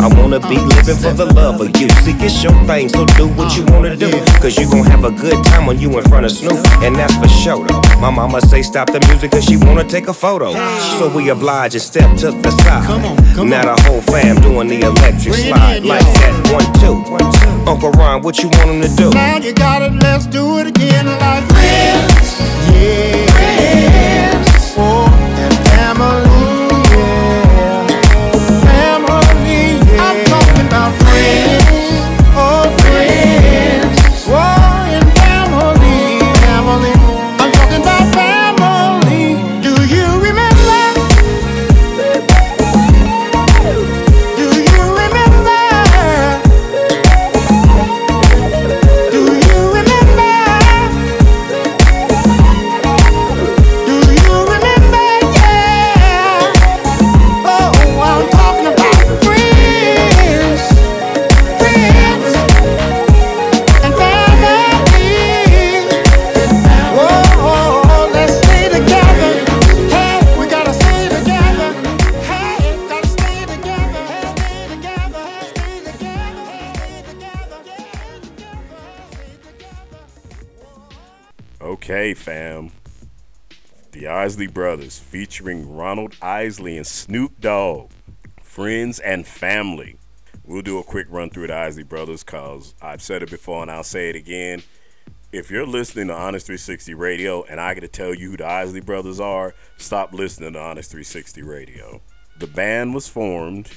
[0.00, 1.88] I wanna be living for the love of you.
[2.04, 4.10] See, it's your thing, so do what you wanna do.
[4.40, 6.56] Cause you gon' have a good time when you in front of Snoop.
[6.82, 7.82] And that's for sure though.
[8.00, 10.52] My mama say stop the music cause she wanna take a photo.
[10.98, 13.15] So we oblige and step to the side.
[13.36, 16.34] Now the whole fam doing the electric slide like that.
[16.52, 16.96] One, two.
[17.70, 19.10] Uncle Ron, what you want him to do?
[19.10, 22.40] Now you got it, let's do it again like friends.
[22.72, 23.26] Yeah.
[23.32, 24.74] Friends.
[24.78, 25.05] Oh,
[82.26, 82.72] fam.
[83.92, 87.90] The Isley Brothers featuring Ronald Isley and Snoop Dogg.
[88.42, 89.96] Friends and family.
[90.44, 93.70] We'll do a quick run through the Isley Brothers because I've said it before and
[93.70, 94.64] I'll say it again.
[95.30, 98.46] If you're listening to Honest 360 Radio and I get to tell you who the
[98.46, 102.00] Isley Brothers are, stop listening to Honest 360 Radio.
[102.40, 103.70] The band was formed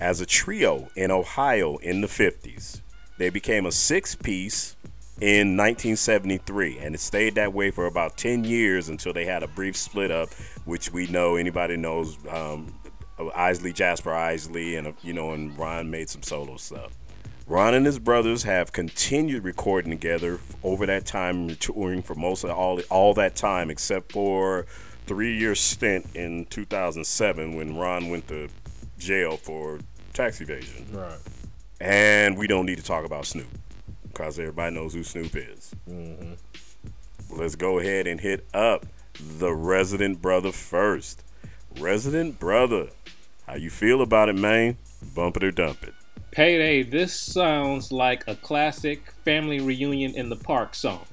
[0.00, 2.80] as a trio in Ohio in the 50s.
[3.16, 4.74] They became a six piece
[5.20, 9.48] in 1973 and it stayed that way for about 10 years until they had a
[9.48, 10.28] brief split up,
[10.64, 12.74] which we know anybody knows um,
[13.34, 16.92] Isley, Jasper Isley, and uh, you know, and Ron made some solo stuff.
[17.46, 22.50] Ron and his brothers have continued recording together over that time, touring for most of
[22.50, 24.66] all all that time, except for
[25.06, 28.48] three year stint in 2007 when Ron went to
[28.98, 29.78] jail for
[30.12, 30.86] tax evasion.
[30.92, 31.18] Right.
[31.80, 33.46] And we don't need to talk about Snoop
[34.16, 35.74] because everybody knows who Snoop is.
[35.88, 36.32] Mm-hmm.
[37.38, 38.86] Let's go ahead and hit up
[39.20, 41.22] the Resident Brother first.
[41.78, 42.88] Resident Brother,
[43.46, 44.78] How you feel about it, man?
[45.14, 45.92] Bump it or dump it.
[46.30, 51.04] Payday, this sounds like a classic family reunion in the park song.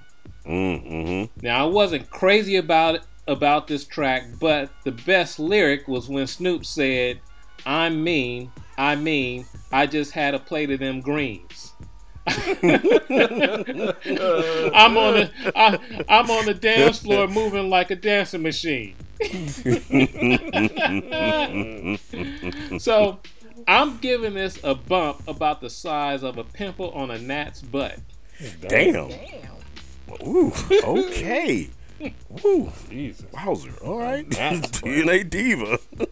[0.46, 1.46] Mm, mm-hmm.
[1.46, 6.28] Now I wasn't crazy about it, about this track, but the best lyric was when
[6.28, 7.20] Snoop said,
[7.66, 11.73] "I'm mean, I mean, I just had a plate of them greens."
[12.26, 12.40] I'm
[14.98, 18.96] on the I, I'm on the dance floor moving like a dancing machine.
[22.80, 23.20] so
[23.68, 28.00] I'm giving this a bump about the size of a pimple on a gnat's butt.
[28.68, 29.12] Damn.
[30.26, 31.70] Ooh, okay.
[32.30, 32.72] Woo.
[32.90, 33.26] Jesus.
[33.34, 33.74] Wowzer.
[33.84, 34.28] All right.
[34.30, 34.70] Gnat's.
[34.82, 35.80] DNA Diva.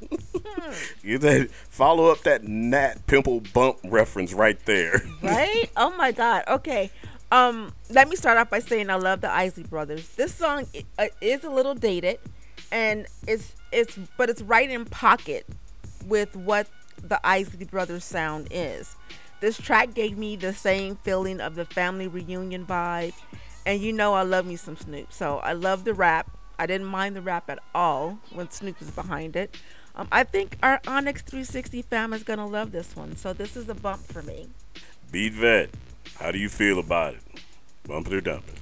[1.03, 5.01] Get that follow up that gnat pimple bump reference right there.
[5.23, 5.69] right?
[5.75, 6.43] Oh my God.
[6.47, 6.91] Okay.
[7.31, 10.07] Um, let me start off by saying I love the Isley Brothers.
[10.09, 10.67] This song
[10.99, 12.19] uh, is a little dated,
[12.71, 15.45] and it's it's but it's right in pocket
[16.05, 16.67] with what
[17.01, 18.95] the Isley Brothers sound is.
[19.39, 23.13] This track gave me the same feeling of the family reunion vibe,
[23.65, 26.29] and you know I love me some Snoop, so I love the rap.
[26.57, 29.57] I didn't mind the rap at all when Snoop was behind it.
[29.95, 33.67] Um, I think our Onyx 360 fam is gonna love this one, so this is
[33.67, 34.49] a bump for me.
[35.11, 35.69] Beat Vet,
[36.19, 37.21] how do you feel about it?
[37.87, 38.55] Bump it or dump it?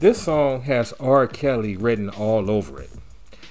[0.00, 1.26] This song has R.
[1.26, 2.90] Kelly written all over it.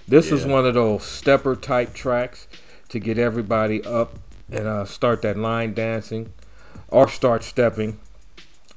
[0.08, 2.48] This is one of those stepper type tracks
[2.90, 4.20] to get everybody up
[4.52, 6.32] and uh, start that line dancing
[6.90, 8.00] or start stepping.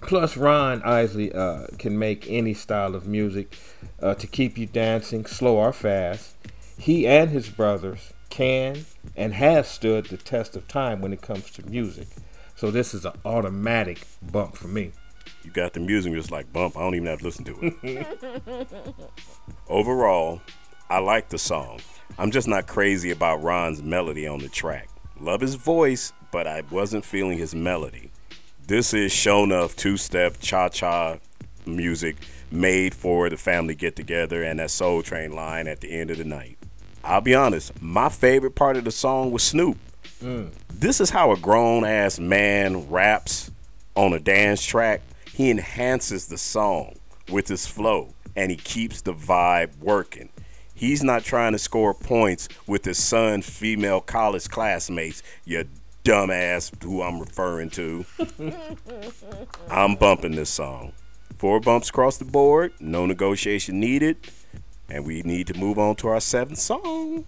[0.00, 3.58] Plus, Ron Isley uh, can make any style of music
[4.00, 6.34] uh, to keep you dancing, slow or fast.
[6.78, 8.86] He and his brothers can
[9.16, 12.08] and have stood the test of time when it comes to music.
[12.54, 14.92] So this is an automatic bump for me.
[15.44, 16.76] You got the music just like bump.
[16.76, 18.68] I don't even have to listen to it.
[19.68, 20.40] Overall,
[20.88, 21.80] I like the song.
[22.18, 24.88] I'm just not crazy about Ron's melody on the track.
[25.20, 28.10] Love his voice, but I wasn't feeling his melody.
[28.68, 31.16] This is show enough two step cha cha
[31.64, 32.16] music
[32.50, 36.18] made for the family get together and that Soul Train line at the end of
[36.18, 36.58] the night.
[37.02, 39.78] I'll be honest, my favorite part of the song was Snoop.
[40.22, 40.50] Mm.
[40.68, 43.50] This is how a grown ass man raps
[43.94, 45.00] on a dance track.
[45.32, 46.96] He enhances the song
[47.30, 50.28] with his flow and he keeps the vibe working.
[50.74, 55.64] He's not trying to score points with his son's female college classmates, you
[56.08, 58.06] dumbass who I'm referring to.
[59.70, 60.92] I'm bumping this song.
[61.36, 64.16] Four bumps across the board, no negotiation needed,
[64.88, 67.26] and we need to move on to our seventh song.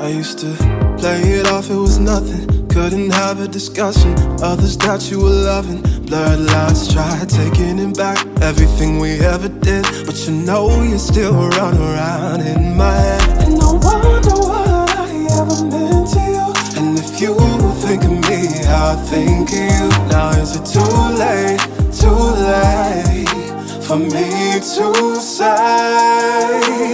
[0.00, 0.52] I used to
[0.98, 2.59] play it off, it was nothing.
[2.70, 4.14] Couldn't have a discussion.
[4.40, 5.82] Others that you were loving.
[6.06, 8.24] Blurred lines, tried taking it back.
[8.40, 9.84] Everything we ever did.
[10.06, 13.28] But you know you still run around in my head.
[13.44, 15.10] And I wonder what I
[15.40, 16.46] ever meant to you.
[16.78, 17.34] And if you
[17.82, 19.88] think of me, I think of you.
[20.08, 21.60] Now is it too late,
[21.90, 23.50] too late
[23.82, 25.46] for me to say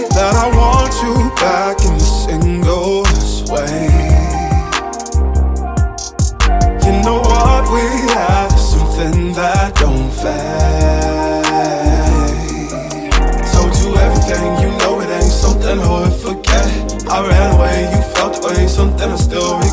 [0.09, 1.76] that I want you back
[10.27, 11.87] fade.
[13.53, 16.65] Told you everything, you know it ain't something I would forget.
[17.09, 19.66] I ran away, you felt the way, something I still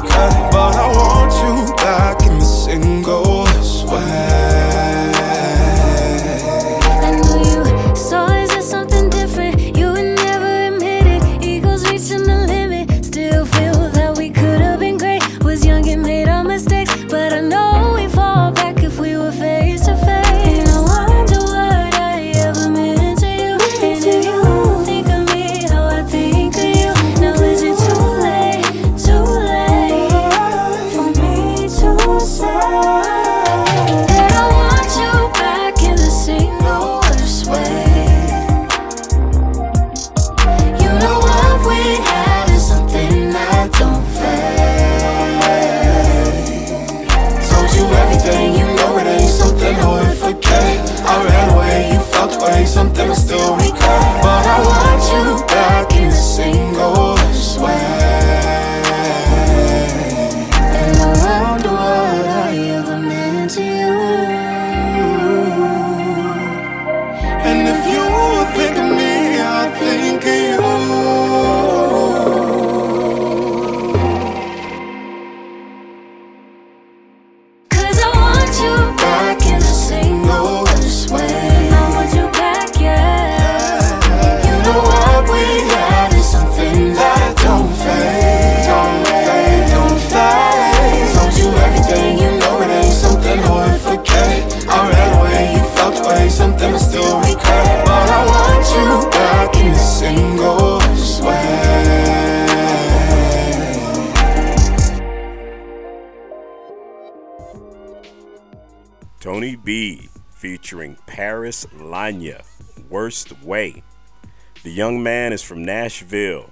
[115.44, 116.50] from Nashville.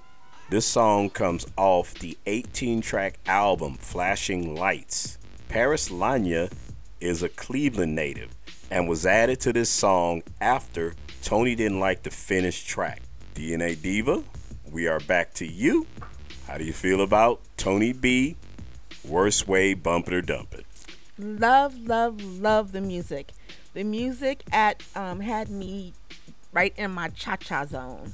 [0.50, 5.16] This song comes off the 18 track album Flashing Lights.
[5.48, 6.52] Paris Lanya
[7.00, 8.30] is a Cleveland native
[8.70, 13.00] and was added to this song after Tony didn't like the finished track.
[13.34, 14.22] DNA Diva,
[14.70, 15.86] we are back to you.
[16.46, 18.36] How do you feel about Tony B?
[19.04, 20.66] Worst way, bump it or dump it.
[21.18, 23.32] Love, love, love the music.
[23.72, 25.94] The music at um, had me
[26.52, 28.12] right in my cha cha zone.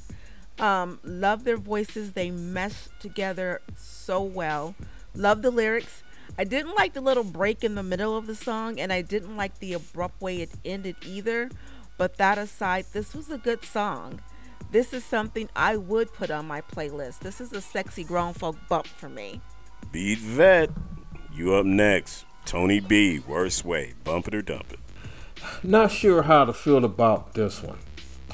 [0.59, 2.13] Um, love their voices.
[2.13, 4.75] They mesh together so well.
[5.15, 6.03] Love the lyrics.
[6.37, 9.35] I didn't like the little break in the middle of the song, and I didn't
[9.35, 11.49] like the abrupt way it ended either.
[11.97, 14.21] But that aside, this was a good song.
[14.71, 17.19] This is something I would put on my playlist.
[17.19, 19.41] This is a sexy grown folk bump for me.
[19.91, 20.69] Beat Vet,
[21.33, 22.25] you up next.
[22.45, 24.79] Tony B, worst way, bump it or dump it.
[25.63, 27.79] Not sure how to feel about this one.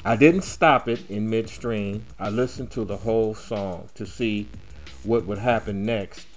[0.06, 2.06] I didn't stop it in midstream.
[2.16, 4.46] I listened to the whole song to see
[5.02, 6.28] what would happen next.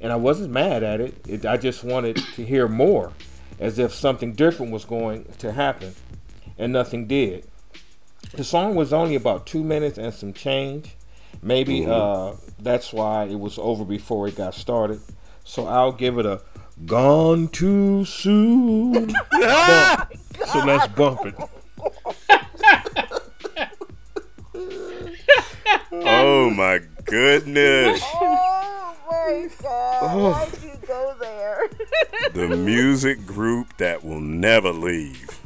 [0.00, 1.16] And I wasn't mad at it.
[1.26, 3.12] it I just wanted to hear more,
[3.58, 5.96] as if something different was going to happen.
[6.56, 7.44] And nothing did.
[8.34, 10.94] The song was only about two minutes and some change.
[11.42, 15.00] Maybe uh, that's why it was over before it got started.
[15.42, 16.42] So I'll give it a
[16.86, 19.12] gone too soon.
[20.46, 21.34] So let's bump it.
[25.92, 28.02] Oh my goodness.
[28.20, 29.98] Oh my god!
[30.02, 30.30] Oh.
[30.32, 31.68] Why'd you go there?
[32.32, 35.40] The music group that will never leave.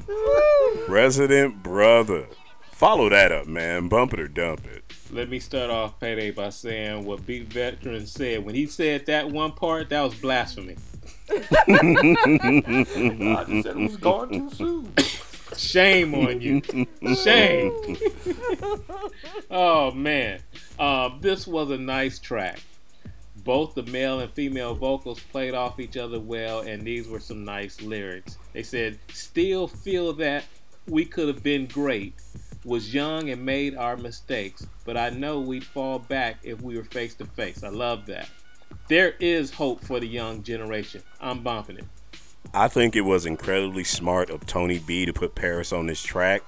[0.88, 2.26] Resident Brother.
[2.72, 3.88] Follow that up, man.
[3.88, 4.84] Bump it or dump it.
[5.10, 8.44] Let me start off payday by saying what Beat Veteran said.
[8.44, 10.76] When he said that one part, that was blasphemy.
[11.30, 11.36] I
[13.48, 14.92] just said it was gone too soon.
[15.56, 16.62] Shame on you.
[17.14, 17.96] Shame.
[19.50, 20.40] oh man.
[20.78, 22.60] Um, this was a nice track.
[23.44, 27.44] Both the male and female vocals played off each other well, and these were some
[27.44, 28.38] nice lyrics.
[28.52, 30.44] They said, Still feel that
[30.86, 32.14] we could have been great.
[32.64, 36.84] Was young and made our mistakes, but I know we'd fall back if we were
[36.84, 37.64] face to face.
[37.64, 38.28] I love that.
[38.88, 41.02] There is hope for the young generation.
[41.20, 41.84] I'm bumping it.
[42.54, 46.42] I think it was incredibly smart of Tony B to put Paris on this track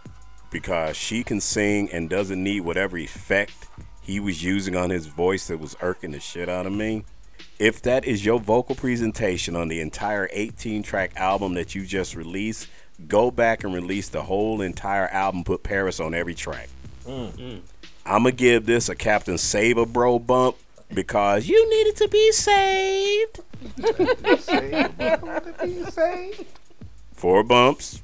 [0.51, 3.69] because she can sing and doesn't need whatever effect
[4.03, 7.05] he was using on his voice that was irking the shit out of me.
[7.59, 12.15] If that is your vocal presentation on the entire 18 track album that you just
[12.15, 12.69] released,
[13.09, 16.69] go back and release the whole entire album, put Paris on every track.
[17.07, 17.61] Mm.
[18.05, 20.57] I'm gonna give this a Captain Save a Bro bump
[20.93, 23.41] because you needed to be saved.
[27.13, 28.03] Four bumps.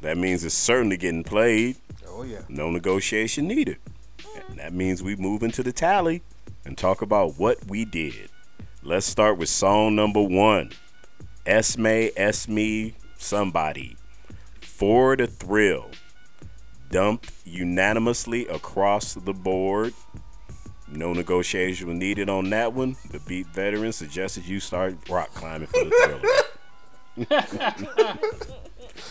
[0.00, 1.76] That means it's certainly getting played.
[2.06, 2.42] Oh yeah.
[2.48, 3.78] No negotiation needed.
[4.48, 6.22] And that means we move into the tally
[6.64, 8.30] and talk about what we did.
[8.82, 10.72] Let's start with song number one.
[11.46, 13.96] Esme, Esme, somebody.
[14.60, 15.90] For the thrill.
[16.90, 19.94] Dumped unanimously across the board.
[20.90, 22.96] No negotiation was needed on that one.
[23.10, 25.90] The beat veteran suggested you start rock climbing for the
[27.16, 28.18] thriller.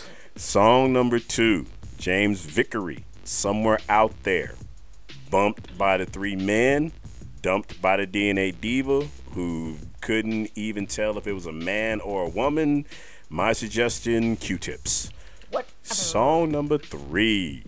[0.36, 1.66] Song number two,
[1.98, 4.54] James Vickery, Somewhere Out There.
[5.30, 6.92] Bumped by the three men,
[7.42, 12.24] dumped by the DNA diva, who couldn't even tell if it was a man or
[12.24, 12.86] a woman.
[13.28, 15.10] My suggestion, Q-tips.
[15.50, 15.66] What?
[15.82, 17.64] Song number three,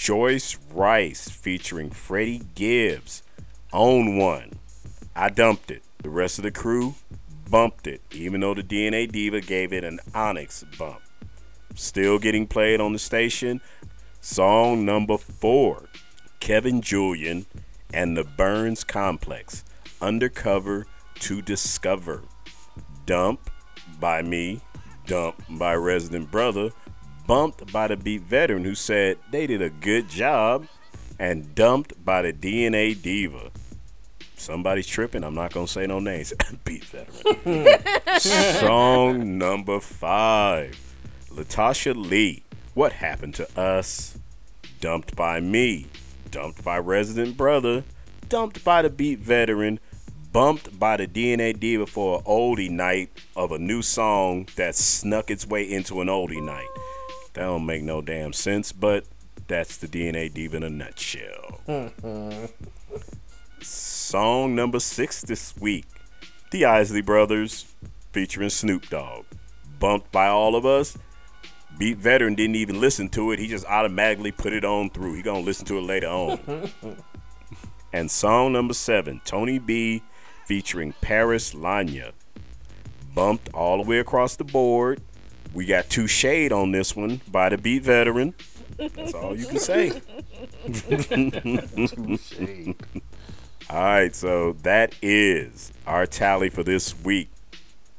[0.00, 3.22] Joyce Wrice featuring Freddie Gibbs.
[3.70, 4.52] On one.
[5.14, 5.82] I dumped it.
[5.98, 6.94] The rest of the crew
[7.50, 11.02] bumped it, even though the DNA Diva gave it an Onyx bump.
[11.74, 13.60] Still getting played on the station.
[14.22, 15.90] Song number four
[16.40, 17.44] Kevin Julian
[17.92, 19.64] and the Burns Complex.
[20.00, 20.86] Undercover
[21.16, 22.22] to Discover.
[23.04, 23.50] Dump
[24.00, 24.62] by me,
[25.06, 26.70] dump by Resident Brother,
[27.30, 30.66] bumped by the Beat Veteran who said they did a good job,
[31.16, 33.52] and dumped by the DNA Diva.
[34.34, 35.22] Somebody's tripping.
[35.22, 36.32] I'm not gonna say no names.
[36.64, 37.78] Beat Veteran.
[38.18, 40.76] Song number five.
[41.30, 42.42] Latasha Lee.
[42.74, 44.18] What happened to us?
[44.80, 45.86] Dumped by me.
[46.32, 47.84] Dumped by Resident Brother.
[48.28, 49.78] Dumped by the Beat Veteran.
[50.32, 55.30] Bumped by the DNA Diva for an oldie night of a new song that snuck
[55.30, 56.69] its way into an oldie night.
[57.40, 59.06] That don't make no damn sense, but
[59.48, 61.60] that's the DNA Diva in a nutshell.
[61.66, 62.44] Mm-hmm.
[63.62, 65.86] Song number six this week
[66.50, 67.64] The Isley Brothers
[68.12, 69.24] featuring Snoop Dogg.
[69.78, 70.98] Bumped by all of us,
[71.78, 73.38] Beat veteran didn't even listen to it.
[73.38, 75.14] He just automatically put it on through.
[75.14, 76.70] He gonna listen to it later on.
[77.94, 80.02] and song number seven, Tony B,
[80.44, 82.12] featuring Paris Lanya,
[83.14, 85.00] bumped all the way across the board.
[85.52, 88.34] We got two shade on this one by the beat veteran.
[88.76, 89.90] That's all you can say.
[93.70, 97.30] all right, so that is our tally for this week.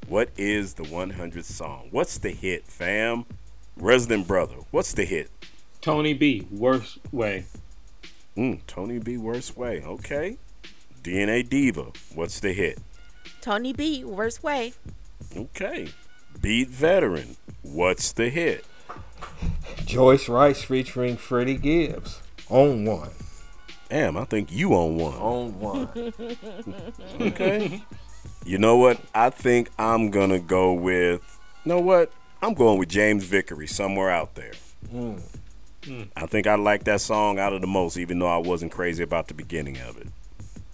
[0.08, 1.88] What is the 100th song?
[1.92, 3.26] What's the hit, fam?
[3.78, 5.30] Resident Brother, what's the hit?
[5.82, 7.46] Tony B, worst way.
[8.38, 9.84] Mm, Tony B, worst way.
[9.84, 10.38] Okay.
[11.04, 12.80] DNA Diva, what's the hit?
[13.42, 14.74] Tony B, worst way.
[15.36, 15.90] Okay.
[16.40, 17.36] Beat Veteran,
[17.72, 18.66] what's the hit?
[19.86, 22.22] Joyce Wrice featuring Freddie Gibbs.
[22.50, 23.12] On one.
[23.90, 25.14] Damn, I think you on one.
[25.16, 26.14] On one.
[27.22, 27.84] Okay.
[28.46, 29.00] You know what?
[29.14, 31.22] I think I'm gonna go with.
[31.64, 32.12] You know what?
[32.42, 34.54] I'm going with James Vickery, somewhere out there.
[34.92, 35.22] Mm.
[36.16, 39.04] I think I like that song out of the most, even though I wasn't crazy
[39.04, 40.08] about the beginning of it.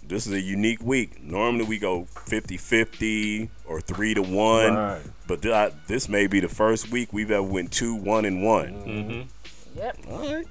[0.08, 1.22] This is a unique week.
[1.22, 5.02] Normally we go 50-50 or three to one, Right.
[5.26, 8.42] but th- I- this may be the first week we've ever went two, one, and
[8.42, 8.72] one.
[8.72, 9.78] Mm-hmm.
[9.78, 9.98] Yep.
[10.10, 10.46] All right.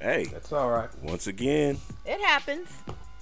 [0.00, 0.88] Hey, that's all right.
[1.02, 2.68] Once again, It happens.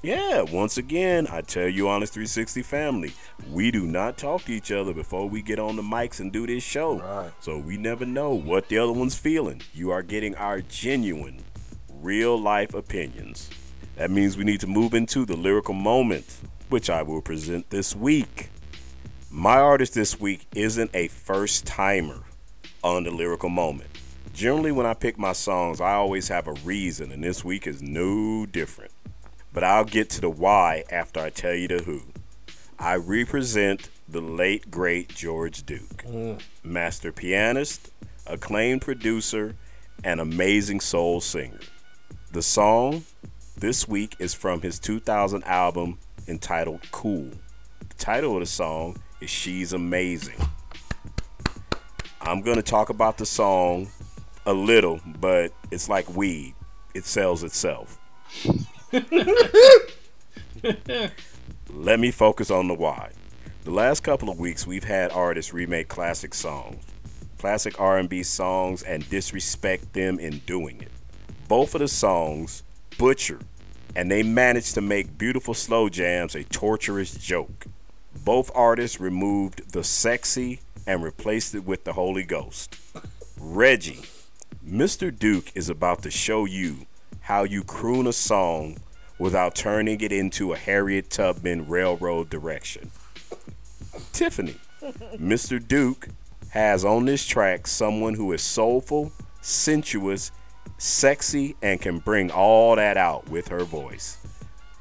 [0.02, 3.12] yeah, once again, I tell you, Honest 360 family,
[3.50, 6.46] we do not talk to each other before we get on the mics and do
[6.46, 7.00] this show.
[7.00, 7.32] Right.
[7.40, 9.62] So we never know what the other one's feeling.
[9.72, 11.40] You are getting our genuine,
[12.00, 13.48] real life opinions.
[13.98, 16.38] That means we need to move into the lyrical moment,
[16.68, 18.48] which I will present this week.
[19.28, 22.22] My artist this week isn't a first timer
[22.84, 23.90] on the lyrical moment.
[24.32, 27.82] Generally, when I pick my songs, I always have a reason, and this week is
[27.82, 28.92] no different.
[29.52, 32.02] But I'll get to the why after I tell you the who.
[32.78, 36.40] I represent the late, great George Duke, mm.
[36.62, 37.90] master pianist,
[38.28, 39.56] acclaimed producer,
[40.04, 41.58] and amazing soul singer.
[42.30, 43.02] The song
[43.60, 45.98] this week is from his 2000 album
[46.28, 47.30] entitled Cool.
[47.80, 50.38] The title of the song is She's Amazing.
[52.20, 53.88] I'm going to talk about the song
[54.46, 56.54] a little, but it's like weed,
[56.94, 57.98] it sells itself.
[61.70, 63.10] Let me focus on the why.
[63.64, 66.84] The last couple of weeks we've had artists remake classic songs,
[67.38, 70.92] classic R&B songs and disrespect them in doing it.
[71.48, 72.62] Both of the songs
[72.98, 73.44] butchered
[73.96, 77.66] and they managed to make beautiful slow jams a torturous joke.
[78.24, 82.76] Both artists removed the sexy and replaced it with the Holy Ghost.
[83.40, 84.02] Reggie,
[84.66, 85.16] Mr.
[85.16, 86.86] Duke is about to show you
[87.20, 88.78] how you croon a song
[89.18, 92.90] without turning it into a Harriet Tubman railroad direction.
[94.12, 94.56] Tiffany,
[95.14, 95.66] Mr.
[95.66, 96.08] Duke
[96.50, 100.30] has on this track someone who is soulful, sensuous,
[100.78, 104.16] sexy, and can bring all that out with her voice.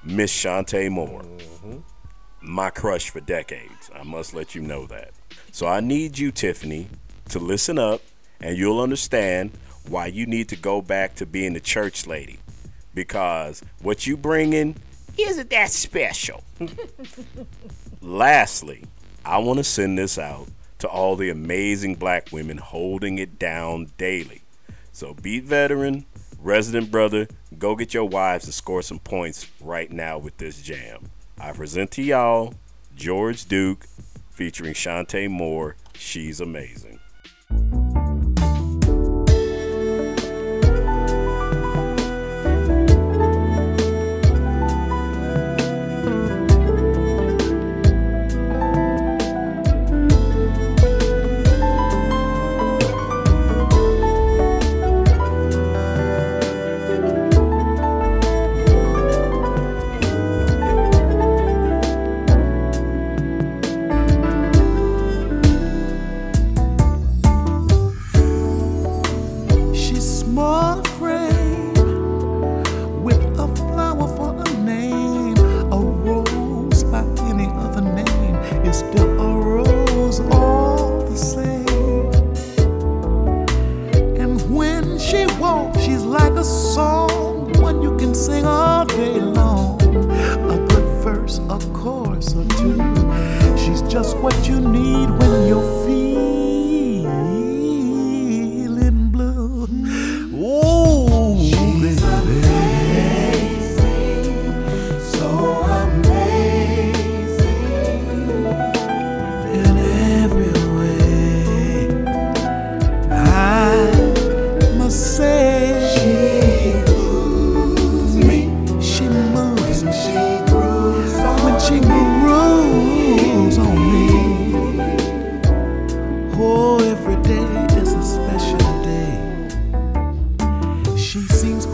[0.03, 1.23] Miss Chanté Moore.
[1.23, 1.77] Mm-hmm.
[2.41, 3.91] My crush for decades.
[3.93, 5.11] I must let you know that.
[5.51, 6.87] So I need you, Tiffany,
[7.29, 8.01] to listen up
[8.39, 9.51] and you'll understand
[9.89, 12.39] why you need to go back to being the church lady.
[12.93, 14.75] Because what you bring in
[15.17, 16.43] isn't that special.
[18.01, 18.83] Lastly,
[19.25, 20.47] I want to send this out
[20.79, 24.41] to all the amazing black women holding it down daily.
[24.97, 26.07] So, beat veteran,
[26.39, 27.27] resident brother,
[27.59, 31.11] go get your wives to score some points right now with this jam.
[31.39, 32.55] I present to y'all
[32.95, 33.85] George Duke
[34.31, 35.75] featuring Chanté Moore.
[35.93, 36.99] She's amazing.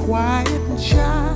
[0.03, 1.33] quiet and shy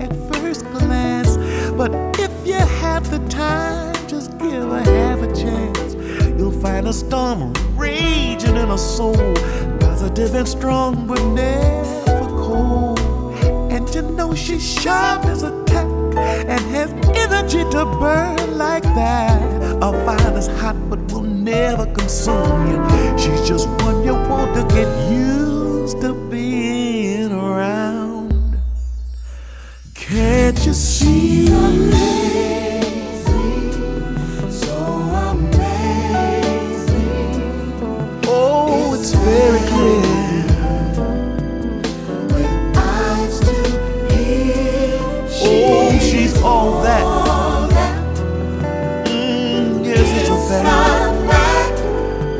[0.00, 1.36] at first glance.
[1.76, 5.94] But if you have the time, just give her half a chance.
[6.36, 9.34] You'll find a storm raging in her soul,
[9.78, 12.98] positive and strong, but never cold.
[13.70, 15.86] And you know she's sharp as a tack
[16.16, 19.40] and has energy to burn like that.
[19.82, 23.18] A fire that's hot but will never consume you.
[23.18, 26.49] She's just one you want to get used to being.
[30.66, 33.26] In this
[35.12, 36.04] up back
[38.26, 40.04] Oh it's very clear.
[45.42, 47.04] Oh, She's all that
[49.06, 51.80] Mmm, yes, it's a fact.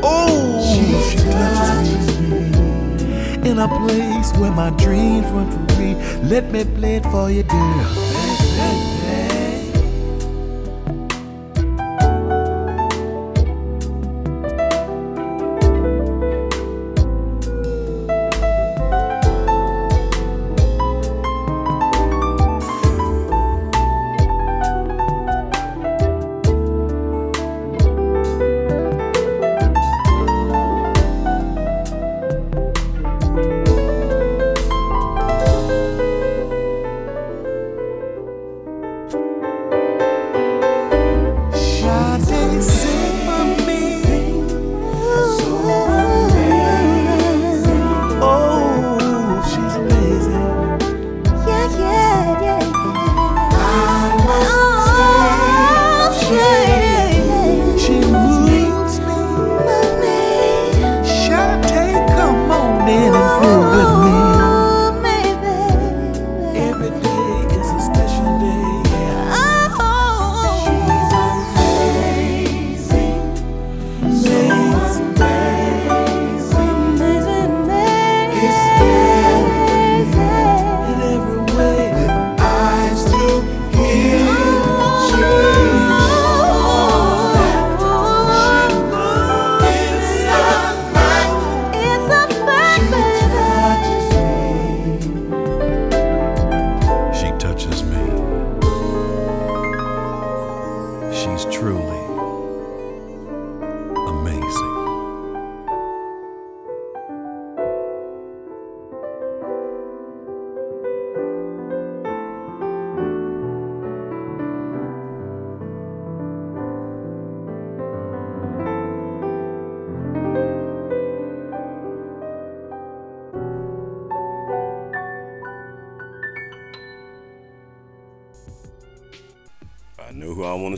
[0.03, 5.95] Oh, she touches me in a place where my dreams run free.
[6.29, 8.10] Let me play it for you, girl.
[8.55, 9.00] Sade,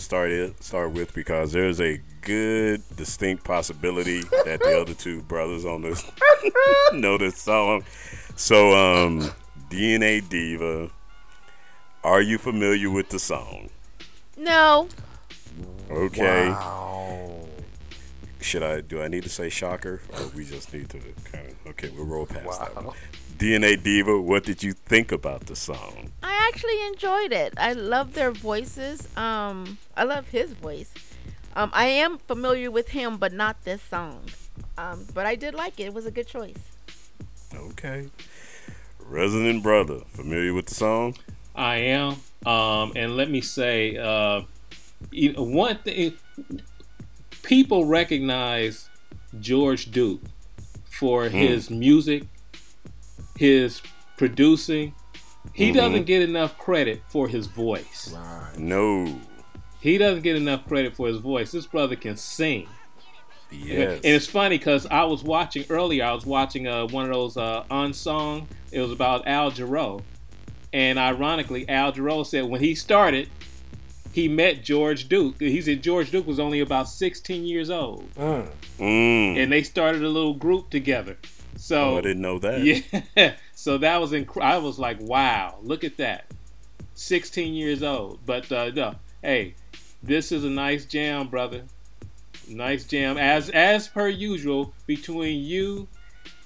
[0.03, 5.65] start it, start with because there's a good, distinct possibility that the other two brothers
[5.65, 6.03] on this
[6.93, 7.83] know this song.
[8.35, 9.31] So, um,
[9.69, 10.89] DNA Diva,
[12.03, 13.69] are you familiar with the song?
[14.37, 14.87] No.
[15.89, 16.53] Okay.
[18.43, 18.81] Should I?
[18.81, 20.99] Do I need to say shocker, or we just need to
[21.31, 21.67] kind of?
[21.67, 22.93] Okay, we'll roll past that one.
[23.37, 26.11] DNA Diva, what did you think about the song?
[26.21, 27.53] I actually enjoyed it.
[27.57, 29.07] I love their voices.
[29.17, 30.93] Um, I love his voice.
[31.55, 34.25] Um, I am familiar with him, but not this song.
[34.77, 35.83] Um, but I did like it.
[35.83, 36.59] It was a good choice.
[37.55, 38.09] Okay.
[38.99, 41.15] Resident Brother, familiar with the song?
[41.55, 42.17] I am.
[42.45, 44.41] Um, and let me say, uh,
[45.35, 46.17] one thing
[47.43, 48.89] people recognize
[49.39, 50.21] George Duke
[50.85, 51.35] for Hmm.
[51.37, 52.23] his music,
[53.37, 53.81] his
[54.17, 54.93] producing.
[55.53, 55.75] He Mhm.
[55.75, 58.15] doesn't get enough credit for his voice.
[58.57, 59.19] No.
[59.81, 61.51] He doesn't get enough credit for his voice.
[61.51, 62.67] This brother can sing.
[63.51, 63.97] Yes.
[64.03, 66.05] And it's funny because I was watching earlier.
[66.05, 68.47] I was watching uh, one of those uh, unsung.
[68.71, 70.01] It was about Al Jarreau,
[70.71, 73.29] and ironically, Al Jarreau said when he started,
[74.13, 75.39] he met George Duke.
[75.39, 78.47] He said George Duke was only about 16 years old, Mm.
[78.79, 81.17] and they started a little group together.
[81.57, 82.63] So Oh, I didn't know that.
[83.15, 83.33] Yeah.
[83.55, 86.25] So that was inc- I was like, wow, look at that.
[86.95, 88.19] 16 years old.
[88.25, 89.55] But uh, no, hey,
[90.01, 91.63] this is a nice jam, brother.
[92.47, 93.17] Nice jam.
[93.17, 95.87] As as per usual, between you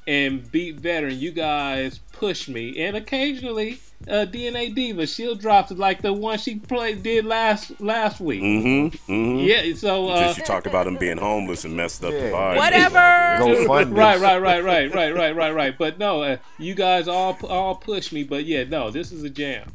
[0.08, 5.78] and Beat Veteran, you guys push me, and occasionally uh, DNA Diva, she'll drop it
[5.78, 8.42] like the one she played did last last week.
[8.42, 9.12] Mm-hmm.
[9.12, 9.40] mm-hmm.
[9.40, 12.58] Yeah, so uh, Until she talked about him being homeless and messed up the vibe.
[13.92, 15.78] right, right, right, right, right, right, right, right.
[15.78, 18.24] But no, uh, you guys all all push me.
[18.24, 19.74] But yeah, no, this is a jam.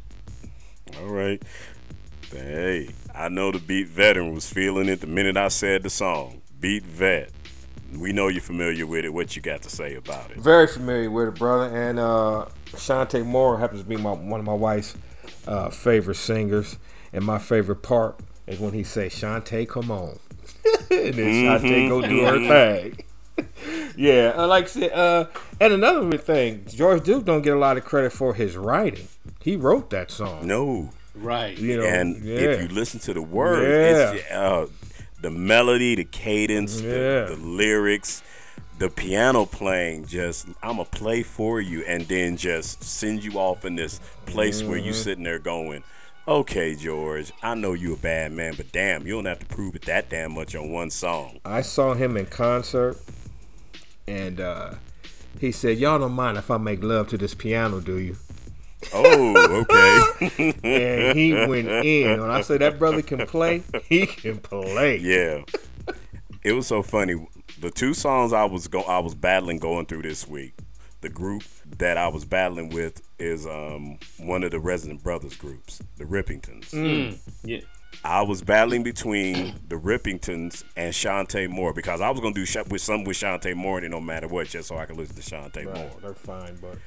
[0.99, 1.41] All right.
[2.31, 6.41] Hey, I know the beat veteran was feeling it the minute I said the song.
[6.59, 7.29] Beat vet.
[7.99, 9.13] We know you're familiar with it.
[9.13, 10.37] What you got to say about it?
[10.37, 11.75] Very familiar with it, brother.
[11.75, 14.95] And uh, Chanté Moore happens to be my, one of my wife's
[15.47, 16.77] uh, favorite singers.
[17.11, 20.19] And my favorite part is when he says, Chanté, come on.
[20.91, 23.03] and then Chanté go do her thing.
[23.97, 25.25] yeah, uh, like I said, uh,
[25.59, 29.07] and another thing, George Duke don't get a lot of credit for his writing.
[29.41, 30.45] He wrote that song.
[30.45, 30.91] No.
[31.15, 31.57] Right.
[31.57, 32.37] You know, and yeah.
[32.37, 34.11] if you listen to the words, Yeah.
[34.13, 34.67] it's uh,
[35.23, 36.91] the melody, the cadence, Yeah.
[37.25, 38.21] the, the lyrics,
[38.77, 40.05] the piano playing.
[40.05, 44.61] Just I'm a play for you, and then just send you off in this place
[44.61, 44.95] where you Mhm.
[45.03, 45.83] sitting there going.
[46.27, 49.75] Okay, George, I know you a bad man, but damn, you don't have to prove
[49.75, 51.39] it that damn much on one song.
[51.43, 52.97] I saw him in concert,
[54.07, 54.75] and uh,
[55.39, 58.17] he said, "Y'all don't mind if I make love to this piano, do you?"
[58.93, 60.53] Oh, okay.
[60.63, 62.19] and he went in.
[62.21, 64.97] When I say that brother can play, he can play.
[64.97, 65.43] Yeah.
[66.43, 67.27] It was so funny.
[67.59, 70.53] The two songs I was go I was battling going through this week.
[71.01, 71.43] The group
[71.77, 76.71] that I was battling with is um one of the Resident Brothers groups, the Rippingtons.
[76.71, 77.19] Mm.
[77.43, 77.59] Yeah.
[78.03, 82.57] I was battling between the Rippingtons and Chanté Moore because I was gonna do sh-
[82.69, 85.21] with some with Chanté Moore, and no matter what, just so I could listen to
[85.21, 85.91] Chanté Moore.
[86.01, 86.77] They're fine, but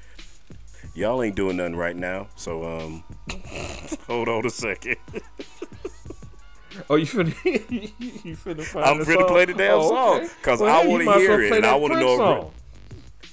[0.97, 3.05] Y'all ain't doing nothing right now, so um,
[4.07, 4.97] hold on a second.
[6.91, 7.35] oh, you finna
[8.25, 9.29] you finna find I'm the finna song?
[9.29, 10.29] play the damn Oh, song okay.
[10.41, 12.13] because Well, I want to as well hear it and I want to know.
[12.13, 12.53] if- song.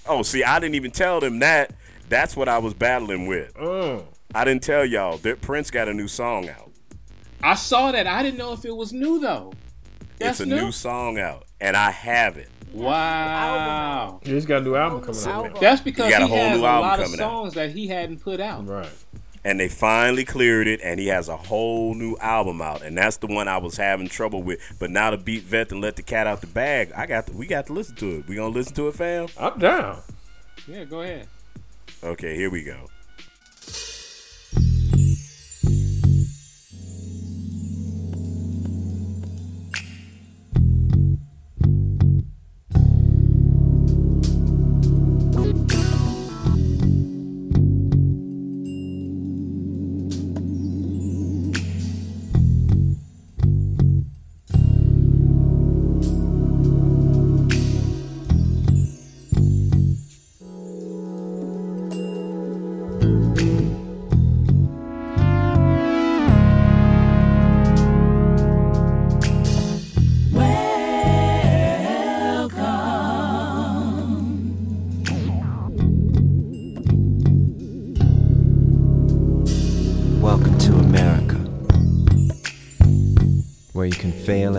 [0.06, 1.72] Oh, see, I didn't even tell them that.
[2.10, 3.54] That's what I was battling with.
[3.54, 4.04] Mm.
[4.36, 6.70] I didn't tell y'all that Prince got a new song out.
[7.42, 8.08] I saw that.
[8.08, 9.54] I didn't know if it was new though.
[10.20, 12.50] That's it's a new song out, and I have it.
[12.74, 14.20] Wow.
[14.24, 15.60] He's got a new album coming out.
[15.60, 17.24] That's because He got a whole has new a album lot of coming out.
[17.32, 18.68] songs that he hadn't put out.
[18.68, 18.90] Right.
[19.46, 23.18] And they finally cleared it, and he has a whole new album out, and that's
[23.18, 24.62] the one I was having trouble with.
[24.80, 27.34] But now to beat vet and let the cat out the bag, I got to,
[27.34, 28.28] we got to listen to it.
[28.28, 29.28] We gonna listen to it, fam?
[29.38, 30.02] I'm down.
[30.66, 31.28] Yeah, go ahead.
[32.02, 32.88] Okay, here we go.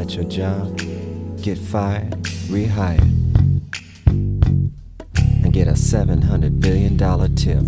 [0.05, 0.77] At your job,
[1.41, 2.13] get fired,
[2.53, 3.01] rehired,
[4.07, 6.99] and get a $700 billion
[7.35, 7.65] tip.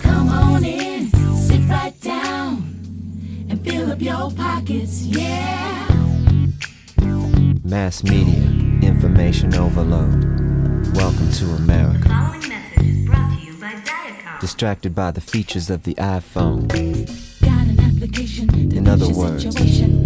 [0.00, 2.58] Come on in, sit right down,
[3.50, 5.88] and fill up your pockets, yeah.
[7.64, 8.44] Mass media,
[8.88, 10.22] information overload.
[10.94, 12.08] Welcome to America.
[14.40, 16.68] Distracted by the features of the iPhone.
[17.40, 20.05] Got an application In other words, situation.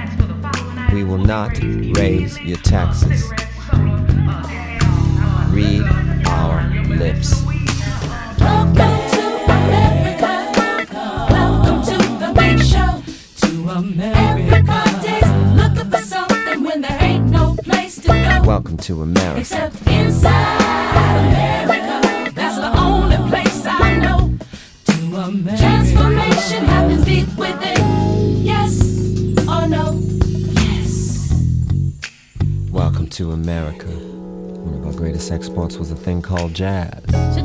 [0.93, 1.57] We will not
[1.97, 3.31] raise your taxes.
[5.49, 5.83] Read
[6.27, 7.43] our lips.
[8.39, 10.51] Welcome to America.
[11.29, 13.01] Welcome to the big show.
[13.47, 14.83] To America.
[15.55, 18.43] Looking for something when there ain't no place to go.
[18.45, 19.39] Welcome to America.
[19.39, 20.59] Except inside
[21.29, 22.31] America.
[22.35, 24.37] That's the only place I know.
[24.87, 25.80] To America.
[33.11, 33.87] To America.
[33.87, 37.03] One of our greatest exports was a thing called jazz.
[37.13, 37.41] I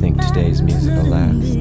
[0.00, 1.58] think today's music will last.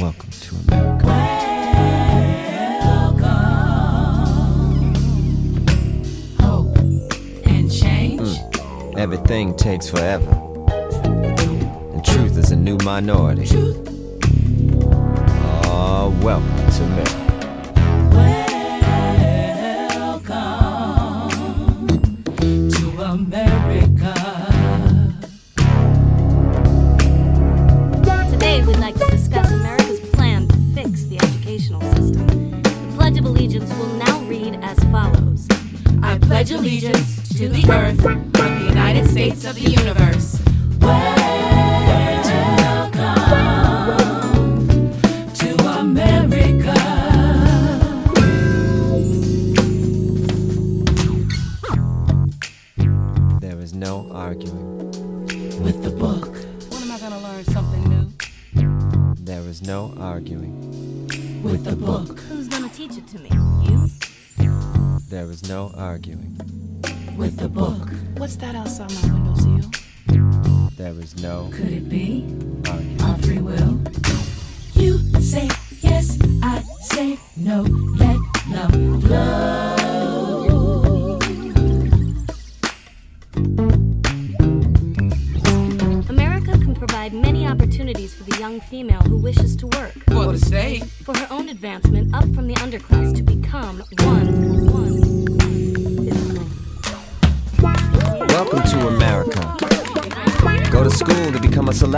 [0.00, 1.06] Welcome to America.
[6.40, 6.78] Hope
[7.46, 8.38] and change.
[8.96, 10.30] Everything takes forever.
[11.92, 13.46] And truth is a new minority.
[13.52, 13.89] Oh,
[16.20, 17.19] welcome to America.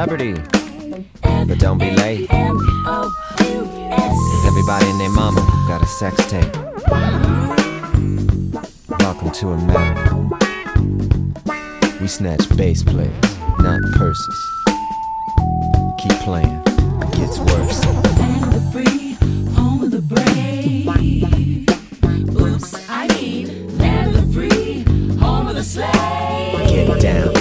[0.05, 0.35] Celebrity.
[1.23, 2.29] But don't be late.
[4.45, 6.57] Everybody and their mama got a sex tape.
[8.99, 10.17] Welcome to America.
[12.01, 14.51] We snatch bass players, not purses.
[15.99, 17.85] Keep playing, it gets worse.
[18.19, 19.17] Land the free,
[19.55, 20.89] home of the brave.
[22.41, 24.83] Oops, I mean, land of the free,
[25.19, 26.69] home of the slave.
[26.69, 27.35] Get down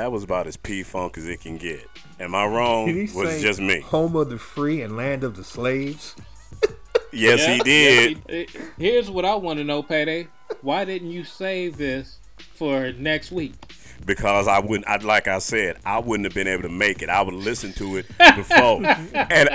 [0.00, 1.86] that was about as P Funk as it can get.
[2.18, 2.86] Am I wrong?
[2.86, 3.80] Did he Was it just me?
[3.80, 6.16] Home of the free and land of the slaves?
[7.12, 8.18] Yes, Yeah, he did.
[8.28, 10.28] yes, he- here's what I want to know, Payday.
[10.62, 12.18] Why didn't you save this
[12.54, 13.54] for next week?
[14.06, 14.86] because I wouldn't.
[14.88, 17.08] I like I said, I wouldn't have been able to make it.
[17.10, 18.06] I would listen to it
[18.36, 19.48] before, and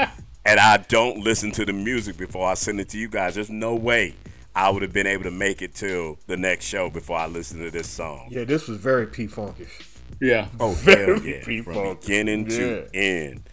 [0.45, 3.35] and I don't listen to the music before I send it to you guys.
[3.35, 4.15] There's no way
[4.53, 7.59] I would have been able to make it till the next show before I listen
[7.63, 8.27] to this song.
[8.29, 9.94] Yeah, this was very P Funkish.
[10.19, 10.47] Yeah.
[10.59, 11.45] Oh Very yeah!
[11.45, 13.43] P From beginning to end,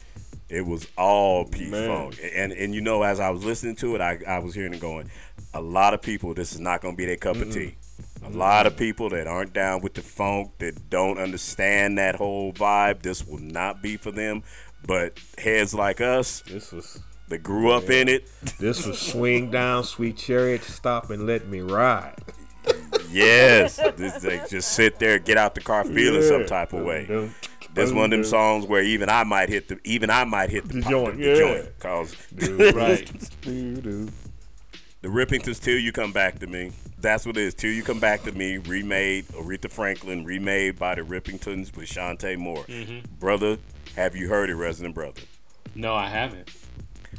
[0.49, 2.19] it was all P Funk.
[2.35, 4.81] And and you know, as I was listening to it, I, I was hearing it
[4.81, 5.11] going.
[5.55, 7.53] A lot of people, this is not going to be their cup of mm-hmm.
[7.53, 7.77] tea.
[7.99, 8.39] A mm-hmm.
[8.39, 13.03] lot of people that aren't down with the funk, that don't understand that whole vibe,
[13.03, 14.43] this will not be for them.
[14.87, 18.29] But heads like us, This was that grew up in it,
[18.59, 22.17] this was swing down, sweet chariot, stop and let me ride.
[23.11, 27.07] Yes, this, they just sit there, get out the car, feeling some type of way.
[27.07, 27.35] Dun,
[27.75, 30.67] This one of them songs where even I might hit the even I might hit
[30.67, 31.35] the, The pop- joint, the yeah.
[31.37, 32.17] joint, cause
[32.75, 33.31] Right.
[33.43, 34.13] dun, dun.
[35.03, 36.71] The Rippingtons Till You Come Back to Me.
[37.01, 37.55] That's what it is.
[37.55, 42.39] Till You Come Back to Me, remade, Aretha Franklin, remade by the Rippingtons with Chanté
[42.39, 42.65] Moore.
[42.65, 43.17] Mm-hmm.
[43.19, 43.59] Brother,
[43.97, 45.23] have you heard it, Resident Brother?
[45.75, 46.49] No, I haven't.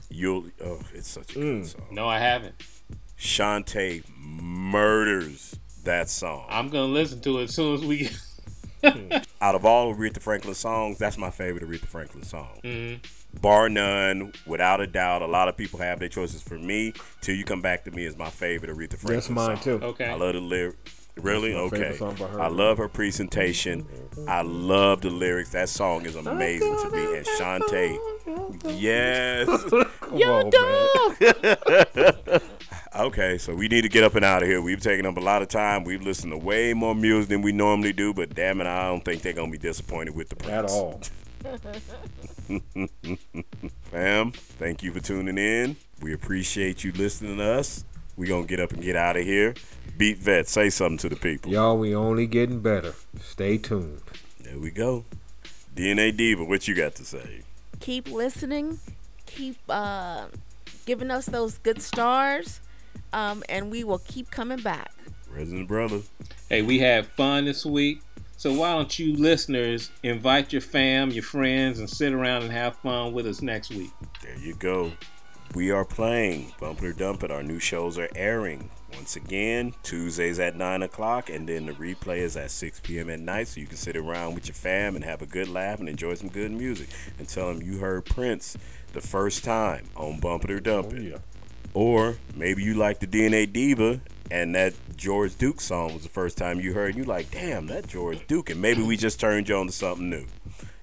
[0.09, 1.65] You'll, oh, it's such a good mm.
[1.65, 1.81] song.
[1.91, 2.55] No, I haven't.
[3.23, 6.45] Chanté murders that song.
[6.49, 8.09] I'm gonna listen to it as soon as we.
[9.41, 12.49] Out of all of Aretha Franklin songs, that's my favorite Aretha Franklin song.
[12.65, 12.99] Mhm.
[13.41, 15.21] Bar none, without a doubt.
[15.21, 16.41] A lot of people have their choices.
[16.41, 19.55] For me, Till You Come Back to Me is my favorite Aretha Franklin That's mine
[19.61, 19.79] song.
[19.79, 19.85] too.
[19.85, 20.05] Okay.
[20.05, 20.75] I love the lyric.
[21.15, 21.53] Really?
[21.53, 21.97] That's my favorite Okay.
[21.97, 22.41] song by her.
[22.41, 23.87] I love her presentation.
[24.27, 25.51] I love the lyrics.
[25.51, 27.17] That song is amazing to me.
[27.17, 27.97] And Chanté,
[28.81, 29.47] yes.
[30.01, 32.39] Come on, man.
[32.95, 34.61] Okay, so we need to get up and out of here.
[34.61, 35.83] We've taken up a lot of time.
[35.83, 39.03] We've listened to way more music than we normally do, but damn it, I don't
[39.03, 40.51] think they're gonna be disappointed with the price.
[40.53, 41.01] At all.
[43.91, 45.75] Fam, thank you for tuning in.
[46.01, 47.83] We appreciate you listening to us.
[48.15, 49.55] We're gonna get up and get out of here.
[49.97, 51.51] Beat Vet, say something to the people.
[51.51, 52.93] Y'all, we only getting better.
[53.19, 54.01] Stay tuned.
[54.39, 55.05] There we go.
[55.75, 57.41] DNA Diva, what you got to say?
[57.79, 58.79] Keep listening.
[59.25, 60.25] Keep uh,
[60.85, 62.59] giving us those good stars.
[63.13, 64.91] Um, and we will keep coming back.
[65.31, 66.01] Resident Brother.
[66.49, 68.01] Hey, we had fun this week.
[68.37, 72.75] So why don't you listeners invite your fam, your friends, and sit around and have
[72.77, 73.91] fun with us next week?
[74.21, 74.91] There you go.
[75.55, 77.31] We are playing Bump It or Dump It.
[77.31, 82.17] Our new shows are airing once again Tuesdays at 9 o'clock, and then the replay
[82.17, 83.09] is at 6 p.m.
[83.09, 83.47] at night.
[83.47, 86.15] So you can sit around with your fam and have a good laugh and enjoy
[86.15, 88.57] some good music and tell them you heard Prince
[88.93, 91.21] the first time on Bump It or Dump It.
[91.73, 96.37] Or maybe you like the DNA Diva and that George Duke song was the first
[96.37, 98.49] time you heard, you like, damn, that George Duke.
[98.49, 100.25] And maybe we just turned you on to something new.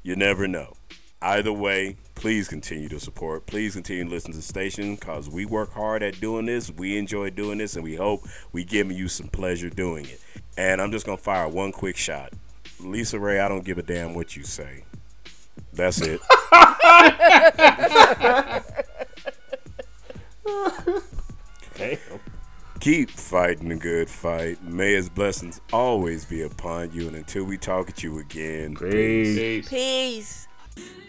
[0.02, 0.76] You never know.
[1.22, 3.46] Either way, please continue to support.
[3.46, 6.70] Please continue to listen to the station because we work hard at doing this.
[6.70, 8.22] We enjoy doing this, and we hope
[8.52, 10.20] we giving you some pleasure doing it.
[10.56, 12.32] And I'm just gonna fire one quick shot.
[12.78, 14.84] Lisa Ray, I don't give a damn what you say.
[15.74, 16.20] That's it.
[21.76, 21.98] Damn.
[22.80, 24.62] Keep fighting the good fight.
[24.62, 27.08] May his blessings always be upon you.
[27.08, 29.68] And until we talk at you again, peace.
[29.68, 30.48] Peace.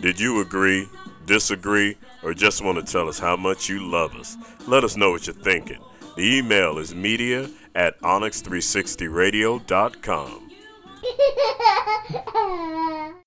[0.02, 0.90] Did you agree,
[1.26, 4.36] disagree, or just want to tell us how much you love us?
[4.68, 5.80] Let us know what you're thinking.
[6.18, 10.50] The email is media at onyx360radio.com.